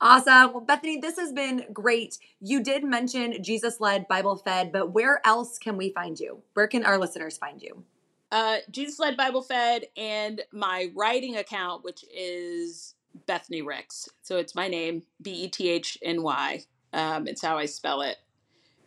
Awesome. 0.00 0.54
Well, 0.54 0.64
Bethny, 0.64 1.00
this 1.00 1.18
has 1.18 1.32
been 1.32 1.66
great. 1.72 2.18
You 2.40 2.62
did 2.62 2.84
mention 2.84 3.42
Jesus 3.42 3.80
led, 3.80 4.08
Bible 4.08 4.36
fed, 4.36 4.72
but 4.72 4.92
where 4.92 5.20
else 5.26 5.58
can 5.58 5.76
we 5.76 5.90
find 5.90 6.18
you? 6.18 6.40
Where 6.54 6.68
can 6.68 6.84
our 6.84 6.98
listeners 6.98 7.36
find 7.36 7.60
you? 7.60 7.84
Uh, 8.32 8.58
Jesus 8.70 8.98
led, 8.98 9.16
Bible 9.16 9.42
fed, 9.42 9.86
and 9.96 10.40
my 10.52 10.90
writing 10.94 11.36
account, 11.36 11.84
which 11.84 12.04
is 12.14 12.94
Bethny 13.28 13.64
Ricks. 13.66 14.08
So 14.22 14.38
it's 14.38 14.54
my 14.54 14.68
name, 14.68 15.02
B 15.20 15.32
E 15.32 15.48
T 15.48 15.68
H 15.68 15.98
N 16.02 16.22
Y. 16.22 16.62
Um, 16.94 17.26
it's 17.28 17.42
how 17.42 17.58
I 17.58 17.66
spell 17.66 18.00
it. 18.00 18.16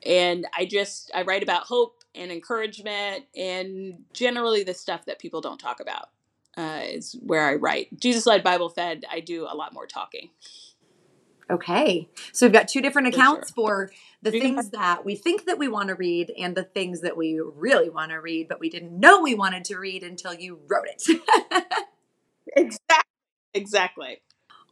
And 0.06 0.48
I 0.58 0.66
just 0.66 1.12
I 1.14 1.24
write 1.24 1.44
about 1.44 1.64
hope 1.64 2.04
and 2.16 2.32
encouragement 2.32 3.26
and 3.36 4.04
generally 4.14 4.64
the 4.64 4.74
stuff 4.74 5.06
that 5.06 5.20
people 5.20 5.42
don't 5.42 5.60
talk 5.60 5.80
about. 5.80 6.10
Uh, 6.56 6.82
is 6.84 7.16
where 7.24 7.48
I 7.48 7.56
write. 7.56 8.00
Jesus 8.00 8.28
led, 8.28 8.44
Bible 8.44 8.70
fed. 8.70 9.06
I 9.12 9.22
do 9.22 9.48
a 9.50 9.56
lot 9.56 9.74
more 9.74 9.88
talking. 9.88 10.30
Okay. 11.50 12.08
So 12.32 12.46
we've 12.46 12.54
got 12.54 12.68
two 12.68 12.82
different 12.82 13.10
accounts 13.10 13.52
for, 13.52 13.68
sure. 13.68 13.88
for 13.88 14.32
the 14.32 14.32
things 14.32 14.70
that 14.70 15.06
we 15.06 15.16
think 15.16 15.46
that 15.46 15.58
we 15.58 15.68
want 15.68 15.90
to 15.90 15.96
read 15.96 16.32
and 16.38 16.56
the 16.56 16.64
things 16.64 17.02
that 17.02 17.18
we 17.18 17.40
really 17.40 17.90
want 17.90 18.12
to 18.12 18.18
read, 18.18 18.48
but 18.48 18.60
we 18.60 18.70
didn't 18.70 18.98
know 18.98 19.22
we 19.22 19.36
wanted 19.36 19.66
to 19.66 19.78
read 19.78 20.04
until 20.04 20.34
you 20.34 20.60
wrote 20.68 20.88
it. 20.88 21.22
exactly. 22.56 23.10
Exactly. 23.54 24.22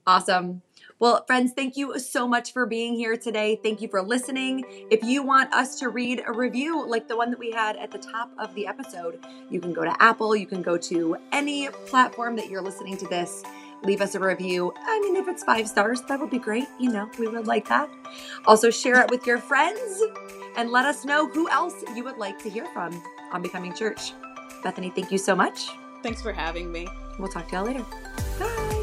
Awesome. 0.07 0.63
Well, 0.97 1.23
friends, 1.25 1.53
thank 1.55 1.77
you 1.77 1.97
so 1.99 2.27
much 2.27 2.53
for 2.53 2.65
being 2.65 2.95
here 2.95 3.17
today. 3.17 3.59
Thank 3.61 3.81
you 3.81 3.87
for 3.87 4.01
listening. 4.01 4.63
If 4.91 5.03
you 5.03 5.23
want 5.23 5.53
us 5.53 5.79
to 5.79 5.89
read 5.89 6.23
a 6.25 6.31
review 6.31 6.87
like 6.87 7.07
the 7.07 7.17
one 7.17 7.31
that 7.31 7.39
we 7.39 7.51
had 7.51 7.75
at 7.75 7.91
the 7.91 7.97
top 7.97 8.31
of 8.39 8.53
the 8.55 8.67
episode, 8.67 9.19
you 9.49 9.59
can 9.59 9.73
go 9.73 9.83
to 9.83 9.95
Apple, 10.01 10.35
you 10.35 10.47
can 10.47 10.61
go 10.61 10.77
to 10.77 11.17
any 11.31 11.69
platform 11.87 12.35
that 12.35 12.49
you're 12.49 12.61
listening 12.61 12.97
to 12.97 13.07
this 13.07 13.43
leave 13.83 14.01
us 14.01 14.15
a 14.15 14.19
review. 14.19 14.73
I 14.77 14.99
mean, 14.99 15.15
if 15.15 15.27
it's 15.27 15.43
five 15.43 15.67
stars, 15.67 16.01
that 16.03 16.19
would 16.19 16.29
be 16.29 16.39
great. 16.39 16.67
You 16.79 16.91
know, 16.91 17.09
we 17.17 17.27
would 17.27 17.47
like 17.47 17.67
that. 17.69 17.89
Also, 18.45 18.69
share 18.69 19.01
it 19.01 19.09
with 19.09 19.25
your 19.25 19.37
friends 19.37 20.01
and 20.55 20.71
let 20.71 20.85
us 20.85 21.05
know 21.05 21.27
who 21.27 21.49
else 21.49 21.83
you 21.95 22.03
would 22.03 22.17
like 22.17 22.41
to 22.43 22.49
hear 22.49 22.65
from 22.73 23.01
on 23.31 23.41
Becoming 23.41 23.73
Church. 23.73 24.13
Bethny, 24.63 24.93
thank 24.93 25.11
you 25.11 25.17
so 25.17 25.35
much. 25.35 25.69
Thanks 26.03 26.21
for 26.21 26.31
having 26.31 26.71
me. 26.71 26.87
We'll 27.19 27.29
talk 27.29 27.47
to 27.49 27.55
y'all 27.55 27.65
later. 27.65 27.85
Bye. 28.39 28.80